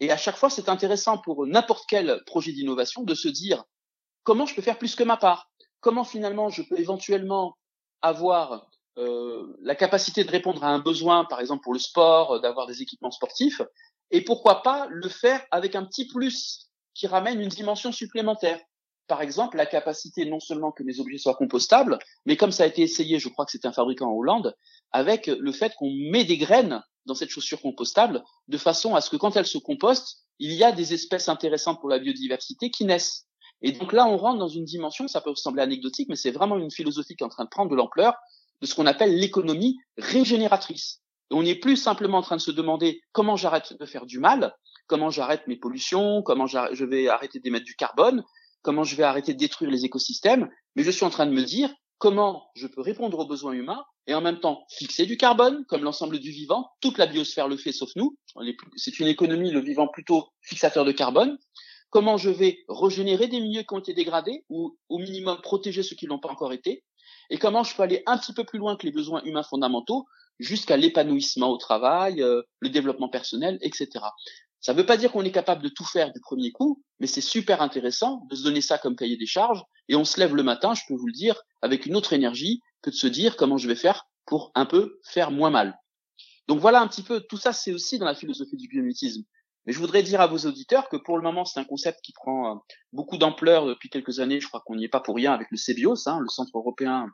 Et 0.00 0.10
à 0.10 0.18
chaque 0.18 0.36
fois, 0.36 0.50
c'est 0.50 0.68
intéressant 0.68 1.18
pour 1.18 1.46
n'importe 1.46 1.84
quel 1.88 2.22
projet 2.26 2.52
d'innovation 2.52 3.02
de 3.02 3.14
se 3.14 3.28
dire 3.28 3.64
comment 4.22 4.44
je 4.44 4.54
peux 4.54 4.62
faire 4.62 4.78
plus 4.78 4.94
que 4.94 5.02
ma 5.02 5.16
part, 5.16 5.50
comment 5.80 6.04
finalement 6.04 6.50
je 6.50 6.62
peux 6.62 6.78
éventuellement 6.78 7.56
avoir 8.02 8.69
euh, 9.00 9.56
la 9.62 9.74
capacité 9.74 10.24
de 10.24 10.30
répondre 10.30 10.62
à 10.64 10.68
un 10.68 10.78
besoin, 10.78 11.24
par 11.24 11.40
exemple 11.40 11.62
pour 11.62 11.72
le 11.72 11.78
sport, 11.78 12.40
d'avoir 12.40 12.66
des 12.66 12.82
équipements 12.82 13.10
sportifs, 13.10 13.62
et 14.10 14.22
pourquoi 14.22 14.62
pas 14.62 14.86
le 14.90 15.08
faire 15.08 15.42
avec 15.50 15.74
un 15.74 15.84
petit 15.84 16.06
plus 16.06 16.70
qui 16.94 17.06
ramène 17.06 17.40
une 17.40 17.48
dimension 17.48 17.92
supplémentaire 17.92 18.60
par 19.10 19.22
exemple, 19.22 19.56
la 19.56 19.66
capacité 19.66 20.24
non 20.24 20.38
seulement 20.38 20.70
que 20.70 20.84
mes 20.84 21.00
objets 21.00 21.18
soient 21.18 21.34
compostables, 21.34 21.98
mais 22.26 22.36
comme 22.36 22.52
ça 22.52 22.62
a 22.62 22.66
été 22.68 22.82
essayé, 22.82 23.18
je 23.18 23.28
crois 23.28 23.44
que 23.44 23.50
c'était 23.50 23.66
un 23.66 23.72
fabricant 23.72 24.08
en 24.08 24.14
Hollande, 24.14 24.54
avec 24.92 25.26
le 25.26 25.50
fait 25.50 25.74
qu'on 25.74 25.90
met 26.12 26.22
des 26.22 26.38
graines 26.38 26.80
dans 27.06 27.16
cette 27.16 27.30
chaussure 27.30 27.60
compostable, 27.60 28.22
de 28.46 28.56
façon 28.56 28.94
à 28.94 29.00
ce 29.00 29.10
que 29.10 29.16
quand 29.16 29.34
elle 29.34 29.48
se 29.48 29.58
composte, 29.58 30.18
il 30.38 30.52
y 30.52 30.62
a 30.62 30.70
des 30.70 30.94
espèces 30.94 31.28
intéressantes 31.28 31.80
pour 31.80 31.88
la 31.88 31.98
biodiversité 31.98 32.70
qui 32.70 32.84
naissent. 32.84 33.26
Et 33.62 33.72
donc 33.72 33.92
là, 33.92 34.06
on 34.06 34.16
rentre 34.16 34.38
dans 34.38 34.46
une 34.46 34.64
dimension, 34.64 35.08
ça 35.08 35.20
peut 35.20 35.34
sembler 35.34 35.62
anecdotique, 35.62 36.08
mais 36.08 36.14
c'est 36.14 36.30
vraiment 36.30 36.56
une 36.56 36.70
philosophie 36.70 37.16
qui 37.16 37.24
est 37.24 37.26
en 37.26 37.30
train 37.30 37.44
de 37.44 37.50
prendre 37.50 37.72
de 37.72 37.76
l'ampleur, 37.76 38.14
de 38.60 38.66
ce 38.66 38.74
qu'on 38.74 38.86
appelle 38.86 39.16
l'économie 39.16 39.78
régénératrice. 39.96 41.02
On 41.30 41.42
n'est 41.42 41.54
plus 41.54 41.76
simplement 41.76 42.18
en 42.18 42.22
train 42.22 42.36
de 42.36 42.40
se 42.40 42.50
demander 42.50 43.00
comment 43.12 43.36
j'arrête 43.36 43.78
de 43.78 43.86
faire 43.86 44.06
du 44.06 44.18
mal, 44.18 44.54
comment 44.86 45.10
j'arrête 45.10 45.46
mes 45.46 45.56
pollutions, 45.56 46.22
comment 46.22 46.46
je 46.46 46.84
vais 46.84 47.08
arrêter 47.08 47.38
d'émettre 47.38 47.64
du 47.64 47.76
carbone, 47.76 48.24
comment 48.62 48.84
je 48.84 48.96
vais 48.96 49.04
arrêter 49.04 49.32
de 49.34 49.38
détruire 49.38 49.70
les 49.70 49.84
écosystèmes, 49.84 50.50
mais 50.74 50.82
je 50.82 50.90
suis 50.90 51.04
en 51.04 51.10
train 51.10 51.26
de 51.26 51.32
me 51.32 51.42
dire 51.42 51.72
comment 51.98 52.50
je 52.54 52.66
peux 52.66 52.80
répondre 52.80 53.18
aux 53.18 53.26
besoins 53.26 53.52
humains 53.52 53.84
et 54.06 54.14
en 54.14 54.20
même 54.20 54.40
temps 54.40 54.64
fixer 54.70 55.06
du 55.06 55.16
carbone, 55.16 55.64
comme 55.68 55.84
l'ensemble 55.84 56.18
du 56.18 56.30
vivant, 56.30 56.70
toute 56.80 56.98
la 56.98 57.06
biosphère 57.06 57.46
le 57.46 57.56
fait 57.56 57.72
sauf 57.72 57.90
nous, 57.94 58.16
c'est 58.76 58.98
une 58.98 59.06
économie, 59.06 59.50
le 59.50 59.60
vivant 59.60 59.86
plutôt 59.86 60.28
fixateur 60.40 60.84
de 60.84 60.92
carbone, 60.92 61.38
comment 61.90 62.16
je 62.16 62.30
vais 62.30 62.58
régénérer 62.68 63.28
des 63.28 63.40
milieux 63.40 63.62
qui 63.62 63.74
ont 63.74 63.78
été 63.78 63.92
dégradés 63.92 64.44
ou 64.48 64.76
au 64.88 64.98
minimum 64.98 65.38
protéger 65.42 65.82
ceux 65.82 65.94
qui 65.94 66.06
l'ont 66.06 66.18
pas 66.18 66.30
encore 66.30 66.52
été, 66.52 66.82
et 67.30 67.38
comment 67.38 67.62
je 67.62 67.74
peux 67.74 67.82
aller 67.82 68.02
un 68.06 68.18
petit 68.18 68.32
peu 68.32 68.44
plus 68.44 68.58
loin 68.58 68.76
que 68.76 68.86
les 68.86 68.92
besoins 68.92 69.22
humains 69.24 69.42
fondamentaux 69.42 70.06
jusqu'à 70.38 70.76
l'épanouissement 70.76 71.50
au 71.50 71.58
travail, 71.58 72.22
euh, 72.22 72.42
le 72.60 72.70
développement 72.70 73.08
personnel, 73.08 73.58
etc. 73.60 73.88
Ça 74.60 74.72
ne 74.72 74.78
veut 74.78 74.86
pas 74.86 74.96
dire 74.96 75.10
qu'on 75.12 75.24
est 75.24 75.32
capable 75.32 75.62
de 75.62 75.68
tout 75.68 75.84
faire 75.84 76.12
du 76.12 76.20
premier 76.20 76.52
coup, 76.52 76.82
mais 76.98 77.06
c'est 77.06 77.20
super 77.20 77.62
intéressant 77.62 78.26
de 78.30 78.36
se 78.36 78.42
donner 78.42 78.60
ça 78.60 78.78
comme 78.78 78.96
cahier 78.96 79.16
des 79.16 79.26
charges, 79.26 79.62
et 79.88 79.96
on 79.96 80.04
se 80.04 80.20
lève 80.20 80.34
le 80.34 80.42
matin, 80.42 80.74
je 80.74 80.82
peux 80.86 80.94
vous 80.94 81.06
le 81.06 81.12
dire, 81.12 81.40
avec 81.62 81.86
une 81.86 81.96
autre 81.96 82.12
énergie 82.12 82.60
que 82.82 82.90
de 82.90 82.94
se 82.94 83.06
dire 83.06 83.36
comment 83.36 83.56
je 83.56 83.68
vais 83.68 83.74
faire 83.74 84.06
pour 84.26 84.52
un 84.54 84.66
peu 84.66 84.98
faire 85.04 85.30
moins 85.30 85.50
mal. 85.50 85.78
Donc 86.46 86.58
voilà 86.58 86.80
un 86.80 86.88
petit 86.88 87.02
peu, 87.02 87.20
tout 87.20 87.36
ça 87.36 87.52
c'est 87.52 87.72
aussi 87.72 87.98
dans 87.98 88.06
la 88.06 88.14
philosophie 88.14 88.56
du 88.56 88.68
biomimétisme. 88.68 89.22
Mais 89.66 89.72
je 89.72 89.78
voudrais 89.78 90.02
dire 90.02 90.20
à 90.20 90.26
vos 90.26 90.38
auditeurs 90.46 90.88
que 90.88 90.96
pour 90.96 91.16
le 91.16 91.22
moment 91.22 91.44
c'est 91.44 91.60
un 91.60 91.64
concept 91.64 92.00
qui 92.02 92.12
prend 92.12 92.52
euh, 92.52 92.58
beaucoup 92.92 93.18
d'ampleur 93.18 93.66
depuis 93.66 93.90
quelques 93.90 94.20
années, 94.20 94.40
je 94.40 94.48
crois 94.48 94.62
qu'on 94.64 94.76
n'y 94.76 94.84
est 94.84 94.88
pas 94.88 95.00
pour 95.00 95.16
rien 95.16 95.32
avec 95.32 95.48
le 95.50 95.56
CBIOS, 95.56 96.06
hein, 96.06 96.18
le 96.20 96.28
Centre 96.28 96.56
européen 96.56 97.06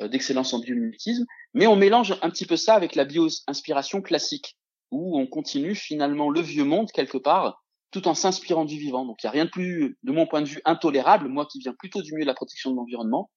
euh, 0.00 0.08
d'excellence 0.08 0.52
en 0.52 0.60
biomimétisme, 0.60 1.24
mais 1.54 1.66
on 1.66 1.76
mélange 1.76 2.16
un 2.22 2.30
petit 2.30 2.46
peu 2.46 2.56
ça 2.56 2.74
avec 2.74 2.94
la 2.94 3.04
bio-inspiration 3.04 4.02
classique 4.02 4.56
où 4.90 5.18
on 5.18 5.26
continue 5.26 5.74
finalement 5.74 6.30
le 6.30 6.40
vieux 6.40 6.64
monde 6.64 6.90
quelque 6.92 7.18
part, 7.18 7.62
tout 7.90 8.08
en 8.08 8.14
s'inspirant 8.14 8.64
du 8.64 8.78
vivant. 8.78 9.04
Donc 9.04 9.22
il 9.22 9.26
n'y 9.26 9.28
a 9.28 9.32
rien 9.32 9.44
de 9.44 9.50
plus, 9.50 9.98
de 10.02 10.12
mon 10.12 10.26
point 10.26 10.42
de 10.42 10.48
vue, 10.48 10.60
intolérable, 10.64 11.28
moi 11.28 11.46
qui 11.46 11.58
viens 11.58 11.74
plutôt 11.74 12.02
du 12.02 12.12
milieu 12.12 12.24
de 12.24 12.28
la 12.28 12.34
protection 12.34 12.70
de 12.70 12.76
l'environnement, 12.76 13.30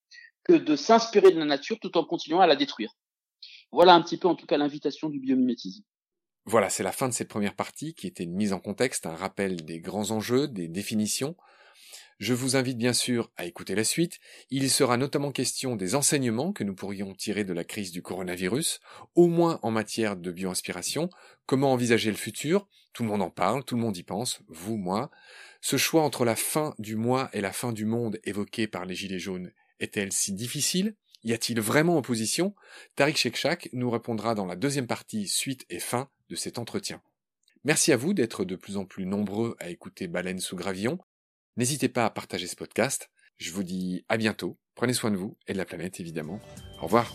que 0.43 0.53
de 0.53 0.75
s'inspirer 0.75 1.31
de 1.31 1.39
la 1.39 1.45
nature 1.45 1.77
tout 1.81 1.97
en 1.97 2.03
continuant 2.03 2.41
à 2.41 2.47
la 2.47 2.55
détruire. 2.55 2.93
Voilà 3.71 3.93
un 3.93 4.01
petit 4.01 4.17
peu 4.17 4.27
en 4.27 4.35
tout 4.35 4.45
cas 4.45 4.57
l'invitation 4.57 5.09
du 5.09 5.19
biomimétisme. 5.19 5.83
Voilà, 6.45 6.69
c'est 6.69 6.83
la 6.83 6.91
fin 6.91 7.07
de 7.07 7.13
cette 7.13 7.29
première 7.29 7.55
partie 7.55 7.93
qui 7.93 8.07
était 8.07 8.23
une 8.23 8.35
mise 8.35 8.53
en 8.53 8.59
contexte, 8.59 9.05
un 9.05 9.15
rappel 9.15 9.63
des 9.63 9.79
grands 9.79 10.11
enjeux, 10.11 10.47
des 10.47 10.67
définitions, 10.67 11.35
je 12.21 12.35
vous 12.35 12.55
invite 12.55 12.77
bien 12.77 12.93
sûr 12.93 13.31
à 13.35 13.45
écouter 13.45 13.73
la 13.73 13.83
suite. 13.83 14.19
Il 14.51 14.69
sera 14.69 14.95
notamment 14.95 15.31
question 15.31 15.75
des 15.75 15.95
enseignements 15.95 16.53
que 16.53 16.63
nous 16.63 16.75
pourrions 16.75 17.15
tirer 17.15 17.43
de 17.43 17.51
la 17.51 17.63
crise 17.63 17.91
du 17.91 18.03
coronavirus, 18.03 18.79
au 19.15 19.25
moins 19.25 19.59
en 19.63 19.71
matière 19.71 20.15
de 20.15 20.31
bioinspiration, 20.31 21.09
comment 21.47 21.73
envisager 21.73 22.11
le 22.11 22.17
futur, 22.17 22.67
tout 22.93 23.01
le 23.01 23.09
monde 23.09 23.23
en 23.23 23.31
parle, 23.31 23.63
tout 23.63 23.75
le 23.75 23.81
monde 23.81 23.97
y 23.97 24.03
pense, 24.03 24.43
vous, 24.49 24.77
moi. 24.77 25.09
Ce 25.61 25.77
choix 25.77 26.03
entre 26.03 26.23
la 26.23 26.35
fin 26.35 26.75
du 26.77 26.95
mois 26.95 27.27
et 27.33 27.41
la 27.41 27.51
fin 27.51 27.73
du 27.73 27.85
monde 27.85 28.19
évoqué 28.23 28.67
par 28.67 28.85
les 28.85 28.93
Gilets 28.93 29.17
jaunes 29.17 29.51
est-elle 29.79 30.11
si 30.11 30.31
difficile? 30.31 30.95
Y 31.23 31.33
a-t-il 31.33 31.61
vraiment 31.61 31.97
opposition? 31.97 32.55
Tariq 32.95 33.17
Shekchak 33.17 33.69
nous 33.73 33.89
répondra 33.89 34.35
dans 34.35 34.45
la 34.45 34.55
deuxième 34.55 34.87
partie 34.87 35.27
suite 35.27 35.65
et 35.69 35.79
fin 35.79 36.09
de 36.29 36.35
cet 36.35 36.57
entretien. 36.57 37.01
Merci 37.63 37.91
à 37.91 37.97
vous 37.97 38.13
d'être 38.13 38.43
de 38.43 38.55
plus 38.55 38.77
en 38.77 38.85
plus 38.85 39.05
nombreux 39.05 39.55
à 39.59 39.69
écouter 39.69 40.07
Baleine 40.07 40.39
sous 40.39 40.55
Gravillon. 40.55 40.97
N'hésitez 41.57 41.89
pas 41.89 42.05
à 42.05 42.09
partager 42.09 42.47
ce 42.47 42.55
podcast. 42.55 43.09
Je 43.37 43.51
vous 43.51 43.63
dis 43.63 44.03
à 44.09 44.17
bientôt. 44.17 44.57
Prenez 44.75 44.93
soin 44.93 45.11
de 45.11 45.17
vous 45.17 45.37
et 45.47 45.53
de 45.53 45.57
la 45.57 45.65
planète 45.65 45.99
évidemment. 45.99 46.39
Au 46.79 46.85
revoir. 46.85 47.13